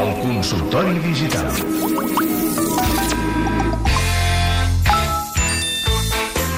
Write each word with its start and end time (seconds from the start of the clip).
El 0.00 0.10
consultori 0.22 0.98
digital. 1.02 1.50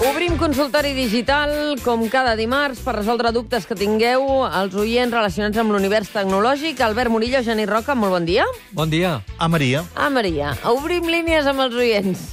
Obrim 0.03 0.37
consultori 0.37 0.93
digital, 0.93 1.81
com 1.81 2.05
cada 2.13 2.37
dimarts, 2.37 2.83
per 2.85 2.99
resoldre 2.99 3.33
dubtes 3.33 3.65
que 3.65 3.79
tingueu 3.79 4.45
els 4.45 4.77
oients 4.77 5.15
relacionats 5.15 5.57
amb 5.57 5.73
l'univers 5.73 6.13
tecnològic. 6.13 6.85
Albert 6.85 7.09
Murillo, 7.09 7.41
Geni 7.41 7.65
Roca, 7.65 7.97
molt 7.97 8.13
bon 8.19 8.29
dia. 8.29 8.45
Bon 8.77 8.91
dia. 8.93 9.23
A 9.39 9.49
Maria. 9.49 9.87
Ah, 9.97 10.11
Maria, 10.13 10.53
obrim 10.69 11.09
línies 11.09 11.49
amb 11.49 11.65
els 11.65 11.75
oients. 11.81 12.29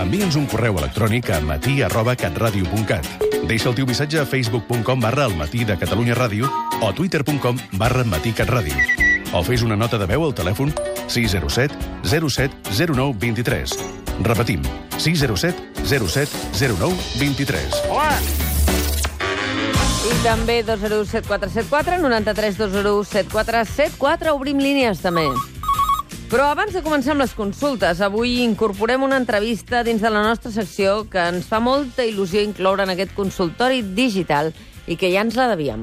Envia'ns 0.00 0.34
un 0.40 0.50
correu 0.50 0.80
electrònic 0.82 1.30
a 1.30 1.40
matí 1.44 1.82
arroba 1.86 2.16
catradio.cat. 2.18 3.29
Deixa 3.48 3.68
el 3.70 3.74
teu 3.74 3.86
missatge 3.86 4.20
a 4.20 4.26
facebook.com 4.26 5.00
barra 5.00 5.26
el 5.26 5.36
matí 5.38 5.64
de 5.64 5.76
Catalunya 5.78 6.14
Ràdio 6.14 6.50
o 6.80 6.88
a 6.88 6.92
twitter.com 6.94 7.56
barra 7.78 8.04
matí 8.04 8.32
catradio. 8.32 8.74
O 9.32 9.42
fes 9.46 9.62
una 9.62 9.76
nota 9.76 9.98
de 9.98 10.06
veu 10.10 10.24
al 10.26 10.34
telèfon 10.34 10.74
607 11.06 11.74
07 12.04 12.50
09 12.92 13.16
23. 13.18 13.76
Repetim, 14.26 14.62
607 14.98 15.54
07 15.86 16.30
09 16.78 16.94
23. 17.18 17.80
I 20.10 20.14
també 20.24 20.62
2017474, 20.66 22.00
93 22.02 22.58
201 22.58 23.04
7474. 23.04 24.34
Obrim 24.34 24.58
línies, 24.58 25.00
també. 25.04 25.28
Però 26.30 26.44
abans 26.46 26.70
de 26.70 26.78
començar 26.78 27.10
amb 27.10 27.24
les 27.24 27.32
consultes, 27.34 27.98
avui 28.06 28.36
incorporem 28.44 29.02
una 29.02 29.16
entrevista 29.18 29.80
dins 29.82 29.98
de 29.98 30.10
la 30.14 30.20
nostra 30.22 30.52
secció 30.54 31.00
que 31.10 31.24
ens 31.26 31.48
fa 31.50 31.58
molta 31.58 32.04
il·lusió 32.06 32.44
incloure 32.46 32.84
en 32.86 32.92
aquest 32.94 33.16
consultori 33.16 33.82
digital 33.82 34.52
i 34.86 34.94
que 34.94 35.10
ja 35.10 35.24
ens 35.26 35.34
la 35.34 35.48
devíem. 35.50 35.82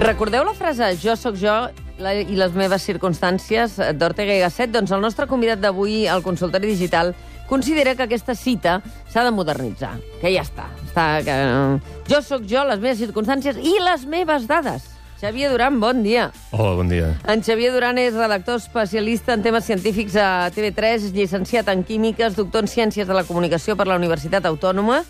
Recordeu 0.00 0.48
la 0.48 0.56
frase 0.56 0.94
jo 0.96 1.12
sóc 1.20 1.36
jo 1.36 1.58
i 2.00 2.40
les 2.40 2.56
meves 2.56 2.88
circumstàncies 2.88 3.76
d'Ortega 4.00 4.40
i 4.40 4.40
Gasset? 4.46 4.72
Doncs 4.72 4.96
el 4.96 5.04
nostre 5.04 5.28
convidat 5.28 5.60
d'avui 5.60 6.06
al 6.08 6.24
consultori 6.24 6.72
digital 6.72 7.12
considera 7.52 7.92
que 7.94 8.06
aquesta 8.06 8.32
cita 8.34 8.78
s'ha 9.12 9.26
de 9.26 9.32
modernitzar, 9.36 9.92
que 10.22 10.30
ja 10.32 10.40
està. 10.40 10.70
està 10.86 11.04
que, 11.26 11.34
uh, 11.36 11.98
jo 12.08 12.22
sóc 12.24 12.48
jo, 12.48 12.64
les 12.64 12.80
meves 12.80 13.02
circumstàncies 13.04 13.60
i 13.60 13.76
les 13.84 14.08
meves 14.08 14.48
dades. 14.48 14.91
Xavier 15.22 15.52
Duran, 15.52 15.78
bon 15.78 16.02
dia. 16.02 16.32
Hola, 16.50 16.74
bon 16.74 16.88
dia. 16.90 17.12
En 17.30 17.44
Xavier 17.46 17.70
Duran 17.70 17.94
és 18.02 18.16
redactor 18.16 18.56
especialista 18.58 19.36
en 19.36 19.44
temes 19.44 19.62
científics 19.62 20.16
a 20.18 20.48
TV3, 20.50 20.96
és 20.98 21.12
llicenciat 21.14 21.68
en 21.70 21.84
Químiques, 21.86 22.34
doctor 22.34 22.64
en 22.64 22.70
Ciències 22.72 23.06
de 23.06 23.14
la 23.14 23.22
Comunicació 23.22 23.76
per 23.78 23.86
la 23.86 23.94
Universitat 24.00 24.48
Autònoma. 24.50 25.04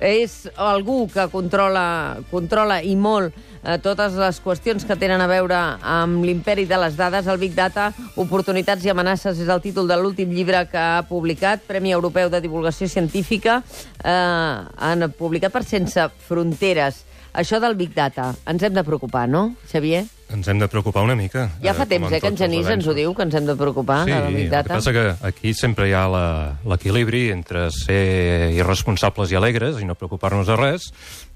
És 0.00 0.46
algú 0.56 1.02
que 1.12 1.26
controla, 1.28 2.16
controla 2.30 2.78
i 2.80 2.94
molt 2.96 3.34
eh, 3.36 3.76
totes 3.84 4.16
les 4.16 4.38
qüestions 4.40 4.86
que 4.88 4.96
tenen 4.96 5.20
a 5.20 5.26
veure 5.28 5.58
amb 5.84 6.24
l'imperi 6.24 6.64
de 6.70 6.78
les 6.80 6.96
dades. 6.96 7.28
El 7.28 7.42
Big 7.42 7.52
Data, 7.52 7.90
oportunitats 8.16 8.86
i 8.86 8.94
amenaces 8.94 9.42
és 9.42 9.52
el 9.52 9.60
títol 9.60 9.90
de 9.90 9.98
l'últim 10.00 10.32
llibre 10.32 10.62
que 10.72 10.80
ha 10.80 11.04
publicat, 11.10 11.66
Premi 11.68 11.92
Europeu 11.92 12.32
de 12.32 12.40
Divulgació 12.40 12.88
Científica, 12.88 13.60
eh, 14.00 14.56
han 14.88 15.10
publicat 15.18 15.52
per 15.52 15.66
Sense 15.66 16.08
Fronteres. 16.24 17.04
Això 17.38 17.60
del 17.62 17.76
Big 17.78 17.92
Data, 17.94 18.32
ens 18.50 18.62
hem 18.66 18.74
de 18.74 18.82
preocupar, 18.82 19.28
no, 19.30 19.52
Xavier? 19.70 20.00
Ens 20.34 20.48
hem 20.50 20.58
de 20.58 20.66
preocupar 20.68 21.04
una 21.06 21.14
mica. 21.16 21.44
Ja 21.62 21.72
fa 21.72 21.84
eh, 21.86 21.90
temps 21.92 22.08
com 22.08 22.16
eh, 22.16 22.18
que 22.20 22.28
en 22.32 22.36
Genís 22.36 22.66
ens 22.68 22.84
ho 22.90 22.92
diu, 22.96 23.12
que 23.14 23.22
ens 23.24 23.36
hem 23.38 23.46
de 23.46 23.54
preocupar 23.56 24.00
Sí, 24.04 24.10
del 24.10 24.26
Big 24.34 24.42
el 24.42 24.50
que 24.50 24.56
Data. 24.56 24.74
passa 24.74 24.92
que 24.92 25.04
aquí 25.28 25.54
sempre 25.54 25.86
hi 25.88 25.94
ha 25.94 26.02
la- 26.10 26.56
l'equilibri 26.68 27.28
entre 27.30 27.68
ser 27.70 28.50
irresponsables 28.58 29.30
i 29.32 29.38
alegres 29.38 29.78
i 29.80 29.86
no 29.86 29.94
preocupar-nos 29.94 30.50
de 30.50 30.56
res 30.58 30.90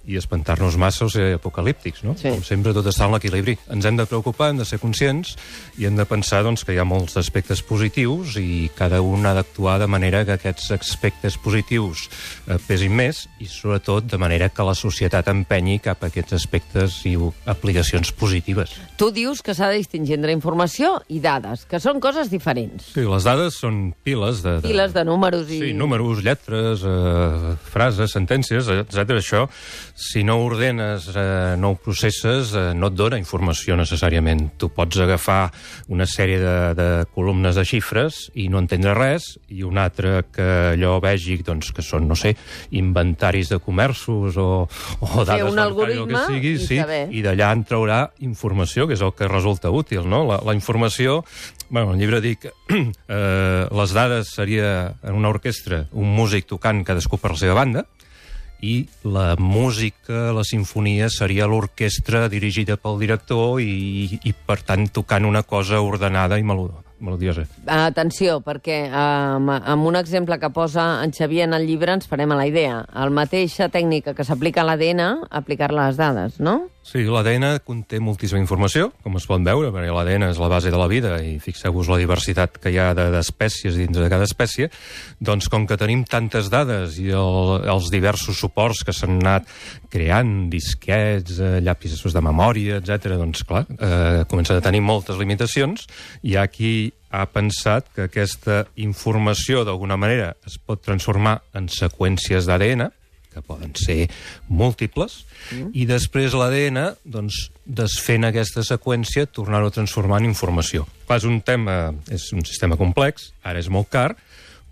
i 0.08 0.17
espantar-nos 0.19 0.77
massa 0.81 1.07
o 1.07 1.11
ser 1.13 1.33
apocalíptics, 1.36 2.02
no? 2.07 2.17
Sí. 2.18 2.30
Com 2.30 2.42
sempre 2.46 2.74
tot 2.74 2.86
està 2.90 3.07
en 3.07 3.14
l'equilibri. 3.14 3.57
Ens 3.73 3.86
hem 3.86 3.98
de 3.98 4.07
preocupar, 4.08 4.51
hem 4.51 4.63
de 4.63 4.67
ser 4.68 4.80
conscients 4.83 5.36
i 5.79 5.86
hem 5.86 5.98
de 5.98 6.07
pensar 6.08 6.42
doncs, 6.46 6.64
que 6.67 6.74
hi 6.74 6.80
ha 6.83 6.86
molts 6.89 7.17
aspectes 7.20 7.63
positius 7.67 8.36
i 8.40 8.70
cada 8.77 9.02
un 9.05 9.27
ha 9.27 9.35
d'actuar 9.36 9.79
de 9.83 9.89
manera 9.90 10.24
que 10.27 10.36
aquests 10.36 10.73
aspectes 10.74 11.39
positius 11.42 12.08
eh, 12.48 12.58
pesin 12.67 12.95
més 12.98 13.27
i 13.42 13.48
sobretot 13.51 14.08
de 14.11 14.18
manera 14.18 14.51
que 14.51 14.67
la 14.67 14.74
societat 14.79 15.30
empenyi 15.33 15.79
cap 15.83 16.02
a 16.02 16.11
aquests 16.11 16.36
aspectes 16.40 16.98
i 17.08 17.14
aplicacions 17.46 18.13
positives. 18.19 18.74
Tu 18.98 19.11
dius 19.14 19.42
que 19.42 19.55
s'ha 19.55 19.70
de 19.70 19.80
distingir 19.80 20.19
entre 20.19 20.34
informació 20.34 20.96
i 21.13 21.20
dades, 21.23 21.64
que 21.69 21.80
són 21.83 22.01
coses 22.02 22.30
diferents. 22.33 22.92
Sí, 22.95 23.07
les 23.07 23.27
dades 23.27 23.58
són 23.63 23.92
piles 24.05 24.42
de... 24.45 24.58
de... 24.61 24.69
Piles 24.73 24.95
de 24.96 25.07
números 25.07 25.48
i... 25.51 25.61
Sí, 25.63 25.73
números, 25.77 26.23
lletres, 26.24 26.83
eh, 26.86 27.55
frases, 27.73 28.13
sentències, 28.14 28.69
etc. 28.83 29.17
Això, 29.19 29.46
si 29.95 30.25
no 30.25 30.39
ordenes, 30.45 31.11
eh, 31.14 31.55
no 31.58 31.70
ho 31.70 31.77
processes, 31.77 32.55
eh, 32.55 32.73
no 32.75 32.89
et 32.91 32.97
dona 32.97 33.19
informació 33.20 33.77
necessàriament. 33.79 34.53
Tu 34.58 34.69
pots 34.73 34.98
agafar 35.05 35.51
una 35.92 36.07
sèrie 36.08 36.39
de, 36.41 36.57
de 36.79 36.89
columnes 37.14 37.57
de 37.58 37.64
xifres 37.69 38.25
i 38.35 38.48
no 38.52 38.61
entendre 38.63 38.95
res, 38.97 39.33
i 39.52 39.63
un 39.67 39.79
altre 39.79 40.25
que 40.33 40.48
allò 40.73 40.98
vegi 41.02 41.39
doncs, 41.45 41.73
que 41.77 41.85
són, 41.85 42.08
no 42.08 42.17
sé, 42.19 42.35
inventaris 42.79 43.52
de 43.52 43.61
comerços 43.63 44.39
o, 44.41 44.51
o 44.67 45.25
dades 45.29 45.51
un 45.51 45.57
bancàries, 45.57 45.57
el 45.57 45.57
que 45.57 45.67
algoritme 45.67 46.25
sigui, 46.29 46.55
i 46.57 46.67
sí, 46.67 46.81
saber. 46.81 47.02
i 47.13 47.25
d'allà 47.25 47.52
en 47.57 47.64
traurà 47.69 48.02
informació, 48.25 48.89
que 48.89 48.98
és 48.98 49.05
el 49.05 49.14
que 49.17 49.31
resulta 49.31 49.70
útil, 49.70 50.07
no? 50.08 50.25
La, 50.29 50.41
la 50.45 50.57
informació... 50.58 51.23
Bueno, 51.73 51.95
el 51.95 52.02
llibre 52.02 52.19
dic 52.20 52.42
eh, 52.69 53.64
les 53.64 53.92
dades 53.97 54.35
seria 54.36 54.92
en 55.01 55.17
una 55.17 55.31
orquestra 55.33 55.86
un 55.97 56.11
músic 56.13 56.45
tocant 56.51 56.83
cadascú 56.85 57.17
per 57.17 57.33
la 57.33 57.41
seva 57.41 57.57
banda 57.57 57.86
i 58.62 58.86
la 59.02 59.34
música, 59.39 60.30
la 60.33 60.45
sinfonia, 60.46 61.11
seria 61.11 61.48
l'orquestra 61.50 62.28
dirigida 62.30 62.78
pel 62.78 63.00
director 63.02 63.58
i, 63.61 64.20
i, 64.23 64.33
per 64.33 64.61
tant, 64.62 64.86
tocant 64.95 65.27
una 65.27 65.42
cosa 65.42 65.83
ordenada 65.83 66.39
i 66.39 66.46
melo- 66.46 66.84
melodiosa. 67.02 67.45
Atenció, 67.67 68.39
perquè 68.40 68.85
um, 68.89 69.51
amb 69.52 69.89
un 69.90 69.98
exemple 69.98 70.39
que 70.40 70.51
posa 70.55 71.02
en 71.05 71.13
Xavier 71.13 71.45
en 71.48 71.55
el 71.58 71.67
llibre 71.68 71.92
ens 71.92 72.08
farem 72.08 72.33
a 72.33 72.39
la 72.39 72.46
idea. 72.48 72.85
El 73.02 73.11
mateixa 73.14 73.68
tècnica 73.68 74.14
que 74.14 74.24
s'aplica 74.24 74.63
a 74.63 74.68
l'ADN, 74.70 75.27
aplicar-la 75.30 75.89
a 75.89 75.90
les 75.90 75.98
dades, 76.01 76.39
no? 76.40 76.68
Sí, 76.83 77.05
l'ADN 77.07 77.61
conté 77.63 78.01
moltíssima 78.02 78.40
informació, 78.42 78.89
com 79.05 79.14
es 79.14 79.27
pot 79.30 79.39
veure, 79.46 79.68
perquè 79.70 79.92
l'ADN 79.95 80.24
és 80.33 80.39
la 80.42 80.48
base 80.51 80.70
de 80.73 80.79
la 80.80 80.89
vida 80.90 81.13
i 81.23 81.36
fixeu-vos 81.39 81.86
la 81.92 81.98
diversitat 82.01 82.57
que 82.58 82.73
hi 82.74 82.79
ha 82.83 82.89
de- 82.98 83.07
d'espècies 83.14 83.77
dins 83.79 83.95
de 83.95 84.08
cada 84.11 84.27
espècie, 84.27 84.67
doncs 85.23 85.46
com 85.48 85.63
que 85.67 85.77
tenim 85.79 86.02
tantes 86.02 86.51
dades 86.51 86.98
i 86.98 87.11
el, 87.14 87.63
els 87.70 87.86
diversos 87.92 88.34
suports 88.42 88.83
que 88.83 88.92
s'han 88.92 89.20
anat 89.23 89.46
creant, 89.95 90.48
disquets, 90.51 91.39
eh, 91.39 91.61
llapis 91.63 92.02
de 92.02 92.20
memòria, 92.20 92.79
etc, 92.83 93.14
doncs 93.17 93.45
clar, 93.46 93.64
eh, 93.79 94.24
comença 94.29 94.57
a 94.57 94.61
tenir 94.61 94.80
moltes 94.83 95.17
limitacions. 95.19 95.86
Hi 96.23 96.34
ha 96.36 96.48
qui 96.48 96.92
ha 97.13 97.27
pensat 97.29 97.91
que 97.92 98.07
aquesta 98.08 98.64
informació 98.80 99.67
d'alguna 99.69 99.98
manera 100.01 100.33
es 100.48 100.57
pot 100.57 100.80
transformar 100.85 101.42
en 101.57 101.69
seqüències 101.69 102.48
d'ADN, 102.48 102.89
que 103.33 103.42
poden 103.45 103.73
ser 103.79 104.11
múltiples, 104.48 105.23
mm. 105.51 105.73
i 105.73 105.86
després 105.89 106.36
l'ADN, 106.36 106.81
doncs, 107.08 107.47
desfent 107.64 108.29
aquesta 108.29 108.64
seqüència, 108.67 109.29
tornar-ho 109.33 109.70
a 109.70 109.75
transformar 109.75 110.20
en 110.20 110.29
informació. 110.31 110.86
Clar, 111.07 111.20
és 111.23 111.29
un 111.29 111.41
tema, 111.45 111.77
és 112.13 112.29
un 112.36 112.45
sistema 112.48 112.77
complex, 112.81 113.31
ara 113.45 113.63
és 113.63 113.70
molt 113.73 113.89
car, 113.92 114.11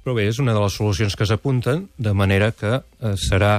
però 0.01 0.15
bé, 0.17 0.27
és 0.31 0.41
una 0.41 0.55
de 0.57 0.63
les 0.63 0.77
solucions 0.77 1.17
que 1.17 1.29
s'apunten, 1.29 1.85
de 2.01 2.13
manera 2.17 2.51
que 2.57 2.79
eh, 2.81 3.15
serà 3.21 3.59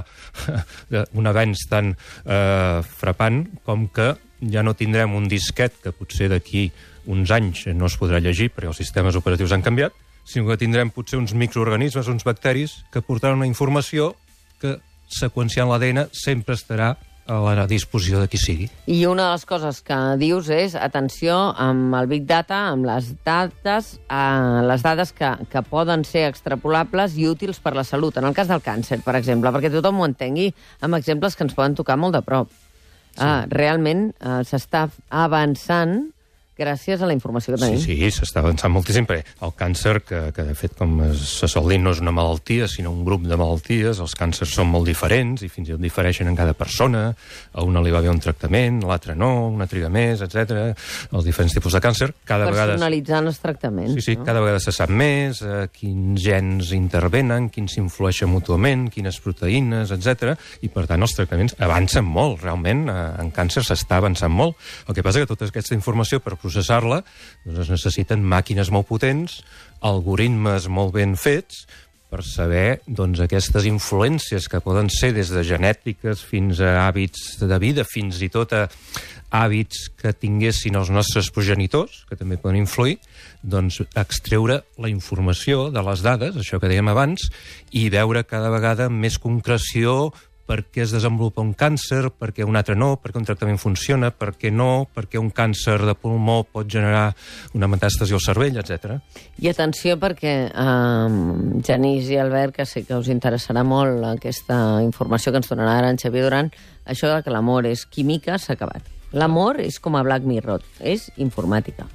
un 1.19 1.29
avenç 1.29 1.67
tan 1.69 1.93
eh, 1.93 2.81
frapant 3.01 3.43
com 3.65 3.87
que 3.93 4.13
ja 4.41 4.63
no 4.63 4.73
tindrem 4.73 5.13
un 5.15 5.27
disquet 5.29 5.75
que 5.83 5.93
potser 5.93 6.29
d'aquí 6.31 6.69
uns 7.05 7.31
anys 7.33 7.65
no 7.73 7.89
es 7.89 7.97
podrà 7.97 8.21
llegir 8.21 8.51
perquè 8.53 8.69
els 8.71 8.81
sistemes 8.81 9.17
operatius 9.17 9.53
han 9.53 9.65
canviat, 9.65 9.93
sinó 10.25 10.49
que 10.49 10.59
tindrem 10.61 10.91
potser 10.93 11.19
uns 11.19 11.33
microorganismes, 11.33 12.07
uns 12.07 12.25
bacteris, 12.25 12.81
que 12.91 13.01
portaran 13.01 13.41
una 13.41 13.49
informació 13.49 14.15
que, 14.61 14.77
seqüenciant 15.11 15.69
l'ADN, 15.69 16.05
sempre 16.13 16.55
estarà 16.55 16.95
a 17.31 17.37
la 17.55 17.67
disposició 17.69 18.19
de 18.19 18.27
qui 18.27 18.39
sigui. 18.41 18.67
I 18.89 19.05
una 19.07 19.29
de 19.29 19.35
les 19.35 19.45
coses 19.47 19.81
que 19.85 19.97
dius 20.19 20.49
és, 20.51 20.75
atenció, 20.75 21.37
amb 21.55 21.95
el 21.99 22.09
Big 22.11 22.25
Data, 22.27 22.63
amb 22.71 22.87
les 22.89 23.11
dades, 23.25 23.93
eh, 24.09 24.61
les 24.67 24.83
dades 24.83 25.13
que, 25.15 25.29
que 25.51 25.63
poden 25.63 26.03
ser 26.07 26.25
extrapolables 26.29 27.15
i 27.17 27.29
útils 27.29 27.61
per 27.63 27.75
la 27.77 27.85
salut. 27.87 28.17
En 28.17 28.27
el 28.27 28.35
cas 28.37 28.51
del 28.51 28.63
càncer, 28.65 29.01
per 29.05 29.15
exemple, 29.19 29.53
perquè 29.53 29.71
tothom 29.71 30.01
ho 30.01 30.09
entengui, 30.09 30.51
amb 30.81 30.99
exemples 30.99 31.37
que 31.37 31.47
ens 31.47 31.55
poden 31.55 31.77
tocar 31.77 31.99
molt 32.01 32.17
de 32.17 32.25
prop. 32.25 32.51
Sí. 33.15 33.23
Ah, 33.25 33.45
realment 33.51 34.09
eh, 34.19 34.41
s'està 34.47 34.85
avançant 35.09 35.97
gràcies 36.61 37.01
a 37.01 37.09
la 37.09 37.15
informació 37.17 37.55
que 37.55 37.59
Sí, 37.61 37.65
tenim. 37.65 37.81
sí, 37.83 38.11
s'està 38.21 38.39
avançant 38.43 38.71
moltíssim, 38.73 39.07
perquè 39.09 39.25
el 39.47 39.53
càncer, 39.57 39.95
que, 40.05 40.21
que 40.35 40.45
de 40.47 40.55
fet, 40.55 40.75
com 40.77 40.95
se 41.17 41.49
sol 41.51 41.67
dir, 41.73 41.79
no 41.81 41.91
és 41.95 41.99
una 42.03 42.13
malaltia, 42.15 42.67
sinó 42.71 42.93
un 42.93 43.03
grup 43.07 43.25
de 43.27 43.37
malalties, 43.39 43.99
els 44.03 44.15
càncers 44.17 44.53
són 44.55 44.69
molt 44.71 44.87
diferents 44.87 45.41
i 45.43 45.49
fins 45.51 45.69
i 45.69 45.75
tot 45.75 45.81
difereixen 45.83 46.29
en 46.29 46.37
cada 46.37 46.53
persona, 46.57 47.07
a 47.53 47.65
una 47.65 47.81
li 47.81 47.91
va 47.91 48.01
bé 48.05 48.09
un 48.13 48.21
tractament, 48.21 48.83
a 48.85 48.91
l'altra 48.93 49.15
no, 49.17 49.47
una 49.49 49.67
triga 49.67 49.89
més, 49.89 50.21
etc. 50.21 50.71
els 51.11 51.25
diferents 51.27 51.53
tipus 51.57 51.73
de 51.73 51.81
càncer, 51.83 52.11
cada 52.25 52.45
vegada... 52.49 52.75
Personalitzant 52.77 53.27
els 53.31 53.39
tractaments. 53.41 53.93
Sí, 53.97 54.01
sí, 54.11 54.15
no? 54.19 54.25
cada 54.27 54.41
vegada 54.43 54.59
se 54.63 54.71
sap 54.75 54.89
més 54.93 55.41
eh, 55.41 55.65
quins 55.73 56.21
gens 56.21 56.71
intervenen, 56.77 57.49
quins 57.49 57.73
s'influeixen 57.77 58.29
mútuament, 58.29 58.87
quines 58.93 59.17
proteïnes, 59.23 59.91
etc. 59.95 60.35
I, 60.61 60.69
per 60.73 60.85
tant, 60.89 61.01
els 61.01 61.15
tractaments 61.17 61.55
avancen 61.59 62.05
molt, 62.05 62.41
realment. 62.43 62.85
Eh, 62.91 62.99
en 63.23 63.31
càncer 63.35 63.63
s'està 63.65 63.97
avançant 64.01 64.31
molt. 64.31 64.57
El 64.87 64.95
que 64.97 65.03
passa 65.05 65.21
que 65.23 65.29
tota 65.29 65.47
aquesta 65.49 65.75
informació, 65.77 66.19
per 66.21 66.35
processar-la, 66.51 67.01
doncs 67.45 67.63
es 67.65 67.71
necessiten 67.71 68.25
màquines 68.27 68.71
molt 68.75 68.89
potents, 68.91 69.39
algoritmes 69.81 70.67
molt 70.67 70.93
ben 70.99 71.15
fets, 71.15 71.63
per 72.11 72.25
saber 72.27 72.81
doncs, 72.91 73.21
aquestes 73.23 73.63
influències 73.69 74.49
que 74.51 74.59
poden 74.59 74.89
ser 74.91 75.13
des 75.15 75.31
de 75.31 75.45
genètiques 75.47 76.19
fins 76.27 76.59
a 76.59 76.81
hàbits 76.83 77.39
de 77.39 77.59
vida, 77.63 77.85
fins 77.87 78.19
i 78.19 78.27
tot 78.27 78.51
a 78.51 78.65
hàbits 79.31 79.85
que 79.95 80.11
tinguessin 80.11 80.75
els 80.75 80.91
nostres 80.91 81.29
progenitors, 81.31 82.01
que 82.09 82.17
també 82.19 82.35
poden 82.35 82.59
influir, 82.59 82.97
doncs 83.41 83.79
extreure 83.95 84.59
la 84.75 84.91
informació 84.91 85.69
de 85.71 85.85
les 85.87 86.03
dades, 86.03 86.35
això 86.35 86.59
que 86.59 86.67
dèiem 86.67 86.91
abans, 86.91 87.29
i 87.71 87.87
veure 87.93 88.25
cada 88.27 88.51
vegada 88.51 88.89
més 88.91 89.15
concreció 89.15 90.11
per 90.47 90.65
què 90.67 90.83
es 90.83 90.91
desenvolupa 90.93 91.43
un 91.43 91.53
càncer, 91.57 92.09
per 92.17 92.31
què 92.35 92.45
un 92.47 92.57
altre 92.59 92.75
no, 92.75 92.95
per 93.01 93.11
què 93.11 93.19
un 93.21 93.27
tractament 93.27 93.59
funciona, 93.61 94.11
per 94.11 94.33
què 94.39 94.51
no, 94.51 94.87
per 94.93 95.05
què 95.07 95.19
un 95.21 95.31
càncer 95.35 95.77
de 95.85 95.95
pulmó 95.95 96.41
pot 96.43 96.69
generar 96.69 97.11
una 97.57 97.69
metàstasi 97.71 98.15
al 98.17 98.23
cervell, 98.23 98.59
etc. 98.61 98.97
I 99.39 99.51
atenció 99.51 99.97
perquè, 100.01 100.35
eh, 100.51 101.61
Genís 101.67 102.09
i 102.11 102.17
Albert, 102.17 102.55
que 102.57 102.65
sé 102.65 102.83
que 102.83 102.97
us 102.97 103.11
interessarà 103.13 103.63
molt 103.63 104.03
aquesta 104.13 104.81
informació 104.83 105.31
que 105.31 105.43
ens 105.43 105.51
donarà 105.51 105.77
ara 105.79 105.89
en 105.93 105.99
Xavier 106.01 106.25
Duran, 106.25 106.51
això 106.85 107.13
de 107.13 107.21
que 107.23 107.31
l'amor 107.31 107.65
és 107.69 107.85
química 107.85 108.37
s'ha 108.37 108.53
acabat. 108.53 108.83
L'amor 109.11 109.59
és 109.59 109.79
com 109.79 109.95
a 109.95 110.03
Black 110.03 110.23
Mirror, 110.23 110.63
és 110.79 111.09
informàtica. 111.17 111.87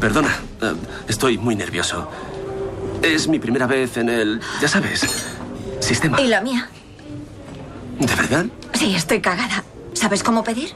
Perdona, 0.00 0.30
eh, 0.62 0.74
estoy 1.08 1.38
muy 1.38 1.56
nervioso. 1.56 2.08
Es 3.02 3.28
mi 3.28 3.38
primera 3.38 3.66
vez 3.66 3.96
en 3.96 4.08
el, 4.08 4.40
ya 4.60 4.68
sabes, 4.68 5.06
sistema. 5.80 6.20
¿Y 6.20 6.28
la 6.28 6.40
mía? 6.40 6.68
¿De 7.98 8.14
verdad? 8.14 8.46
Sí, 8.74 8.94
estoy 8.94 9.20
cagada. 9.20 9.64
¿Sabes 9.92 10.22
cómo 10.22 10.44
pedir? 10.44 10.70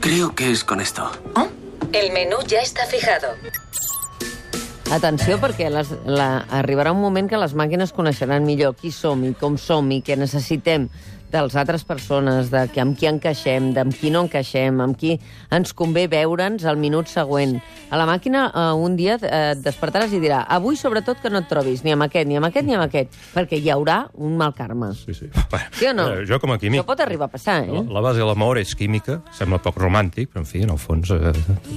Creo 0.00 0.34
que 0.34 0.50
es 0.50 0.64
con 0.64 0.80
esto. 0.80 1.10
¿Oh? 1.36 1.48
El 1.92 2.12
menú 2.12 2.36
ya 2.46 2.60
está 2.60 2.86
fijado. 2.86 3.28
Atenció, 4.92 5.38
perquè 5.40 5.70
les, 5.72 5.88
la, 6.06 6.44
arribarà 6.52 6.92
un 6.92 7.00
moment 7.00 7.26
que 7.30 7.38
les 7.40 7.54
màquines 7.56 7.90
coneixeran 7.96 8.44
millor 8.44 8.76
qui 8.78 8.92
som 8.92 9.24
i 9.24 9.32
com 9.34 9.56
som 9.58 9.88
i 9.90 10.02
què 10.04 10.14
necessitem 10.20 10.90
de 11.34 11.42
les 11.42 11.56
altres 11.58 11.82
persones, 11.86 12.50
de 12.52 12.64
que 12.70 12.82
amb 12.82 12.94
qui 12.98 13.08
encaixem, 13.10 13.72
d'amb 13.74 13.94
qui 13.98 14.12
no 14.14 14.24
encaixem, 14.28 14.78
amb 14.84 14.96
qui 14.98 15.16
ens 15.54 15.74
convé 15.74 16.06
veure'ns 16.10 16.64
al 16.70 16.78
minut 16.78 17.10
següent. 17.10 17.56
A 17.90 17.98
la 17.98 18.06
màquina 18.06 18.46
eh, 18.48 18.66
un 18.78 18.94
dia 18.98 19.16
eh, 19.18 19.54
et 19.54 19.62
despertaràs 19.64 20.14
i 20.14 20.20
dirà 20.22 20.44
avui 20.54 20.78
sobretot 20.78 21.20
que 21.22 21.32
no 21.32 21.42
et 21.42 21.50
trobis 21.50 21.82
ni 21.84 21.94
amb 21.94 22.06
aquest, 22.06 22.28
ni 22.30 22.38
amb 22.38 22.48
aquest, 22.48 22.66
ni 22.68 22.76
amb 22.78 22.86
aquest, 22.86 23.18
perquè 23.34 23.58
hi 23.58 23.70
haurà 23.74 24.04
un 24.14 24.36
mal 24.38 24.54
karma. 24.54 24.92
Sí, 24.94 25.16
sí. 25.16 25.30
Sí 25.74 25.88
o 25.90 25.94
no? 25.96 26.06
eh, 26.12 26.24
jo, 26.28 26.38
com 26.42 26.52
a 26.54 26.58
químic... 26.60 26.82
Això 26.82 26.86
pot 26.86 27.00
arribar 27.02 27.26
a 27.26 27.32
passar, 27.32 27.56
eh? 27.64 27.72
La, 27.72 27.82
la 27.96 28.02
base 28.04 28.20
de 28.20 28.26
l'amor 28.28 28.60
és 28.60 28.74
química, 28.78 29.18
sembla 29.34 29.58
poc 29.64 29.78
romàntic, 29.80 30.30
però 30.30 30.44
en 30.44 30.48
fi, 30.48 30.62
en 30.66 30.70
el 30.74 30.78
fons, 30.78 31.10
eh, 31.10 31.32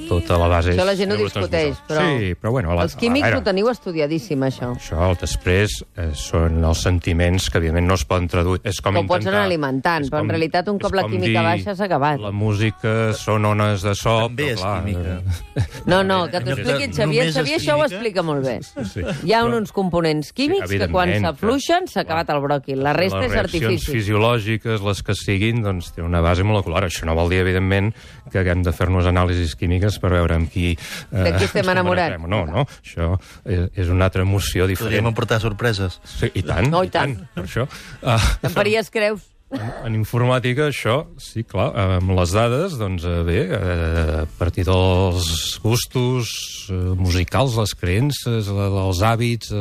tota 0.10 0.38
la 0.38 0.50
base 0.52 0.76
Això 0.76 0.86
la 0.86 0.96
gent 1.00 1.16
ho 1.16 1.20
discuteix, 1.20 1.82
però... 1.90 2.04
Sí, 2.06 2.34
però 2.38 2.54
bueno... 2.54 2.76
La, 2.78 2.86
Els 2.86 2.98
químics 3.00 3.32
la, 3.32 3.40
ho 3.40 3.46
teniu 3.46 3.72
estudiadíssim, 3.72 4.44
això. 4.46 4.74
Això, 4.78 5.10
després, 5.18 5.80
eh, 5.98 6.12
són 6.18 6.62
els 6.68 6.84
sentiments 6.86 7.50
que, 7.50 7.62
evidentment, 7.62 7.90
no 7.90 7.98
es 7.98 8.06
poden 8.10 8.30
traduir. 8.32 8.62
És 8.68 8.82
com 8.84 9.00
pots 9.02 9.26
intentar... 9.26 9.47
alimentant, 9.48 10.04
és 10.06 10.12
però 10.12 10.22
en 10.24 10.30
realitat 10.30 10.68
un 10.70 10.78
cop 10.80 10.94
la 10.94 11.04
com 11.08 11.12
química 11.12 11.40
dir, 11.40 11.46
baixa 11.48 11.76
s'ha 11.76 11.86
acabat. 11.88 12.20
La 12.22 12.32
música 12.32 13.14
són 13.18 13.46
ones 13.50 13.82
de 13.82 13.96
so, 13.96 14.18
També 14.28 14.52
però, 14.54 14.62
clar, 14.62 14.84
química. 14.86 15.18
eh, 15.56 15.64
No, 15.88 16.04
no, 16.04 16.28
que 16.30 16.40
t'ho 16.42 16.52
expliqui 16.54 16.84
en 16.84 16.94
Xavier. 16.94 17.32
Xavier 17.34 17.58
això 17.60 17.78
ho 17.80 17.84
explica 17.86 18.22
molt 18.24 18.46
bé. 18.46 18.60
sí. 18.62 19.02
Hi 19.24 19.34
ha 19.34 19.42
Però- 19.44 19.58
uns 19.58 19.72
components 19.72 20.32
químics 20.34 20.70
que 20.70 20.88
quan 20.90 21.12
s'afluixen 21.22 21.88
s'ha 21.88 22.02
acabat 22.02 22.30
el 22.30 22.42
bròquil. 22.44 22.84
La 22.84 22.94
resta 22.94 23.20
les 23.20 23.32
és 23.32 23.34
reaccions 23.34 23.64
artifici. 23.66 23.92
fisiològiques, 23.98 24.82
les 24.82 25.02
que 25.04 25.14
siguin, 25.16 25.62
doncs 25.64 25.94
té 25.94 26.02
una 26.02 26.22
base 26.22 26.44
molecular. 26.44 26.84
Això 26.86 27.06
no 27.06 27.16
vol 27.16 27.30
dir, 27.30 27.40
evidentment, 27.40 27.94
que 28.32 28.40
haguem 28.40 28.62
de 28.64 28.72
fer-nos 28.74 29.06
anàlisis 29.06 29.56
químiques 29.56 29.98
per 30.00 30.12
veure 30.12 30.36
amb 30.36 30.50
qui... 30.52 30.78
Eh, 31.12 31.24
De 31.24 31.34
qui 31.38 31.46
estem 31.46 31.68
enamorats. 31.70 32.20
No, 32.28 32.46
no, 32.46 32.66
això 32.84 33.18
és, 33.46 33.70
és 33.76 33.88
una 33.90 34.06
altra 34.06 34.22
emoció 34.24 34.66
Podríem 34.68 34.76
diferent. 34.90 35.08
aportar 35.08 35.40
sorpreses. 35.40 36.00
Sí, 36.04 36.30
I 36.34 36.44
tant, 36.44 36.70
No, 36.70 36.84
i 36.84 36.90
tant. 36.90 37.16
per 37.34 37.44
això. 37.46 37.68
Uh, 38.02 38.18
Te'n 38.42 38.52
faries 38.52 38.90
creus? 38.90 39.22
En, 39.56 39.96
informàtica, 39.96 40.68
això, 40.72 40.98
sí, 41.22 41.44
clar, 41.48 41.70
amb 41.98 42.12
les 42.18 42.34
dades, 42.36 42.76
doncs 42.80 43.06
eh, 43.08 43.20
bé, 43.28 43.38
eh, 43.46 44.16
a 44.24 44.26
partir 44.40 44.66
dels 44.68 45.30
gustos 45.64 46.34
eh, 46.72 46.80
musicals, 47.00 47.56
les 47.60 47.76
creences, 47.80 48.50
els 48.52 49.04
hàbits, 49.04 49.54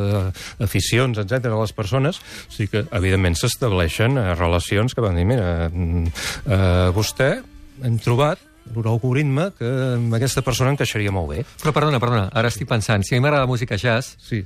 aficions, 0.62 1.20
etc 1.22 1.46
de 1.46 1.54
les 1.54 1.76
persones, 1.76 2.18
sí 2.52 2.66
que, 2.72 2.86
evidentment, 2.98 3.38
s'estableixen 3.38 4.18
relacions 4.34 4.96
que 4.96 5.04
van 5.04 5.18
dir, 5.18 5.26
mira, 5.28 5.70
mm, 5.70 6.12
eh, 6.46 6.90
vostè 6.96 7.30
hem 7.86 8.02
trobat 8.02 8.42
un 8.74 8.86
algoritme 8.90 9.50
que 9.54 9.68
amb 9.94 10.14
aquesta 10.18 10.42
persona 10.42 10.72
encaixaria 10.74 11.12
molt 11.14 11.30
bé. 11.30 11.44
Però 11.62 11.70
perdona, 11.76 12.00
perdona, 12.02 12.26
ara 12.34 12.50
estic 12.50 12.66
pensant, 12.68 13.04
si 13.06 13.14
a 13.14 13.18
mi 13.18 13.22
m'agrada 13.22 13.46
la 13.46 13.52
música 13.52 13.78
jazz, 13.78 14.16
Sí. 14.26 14.42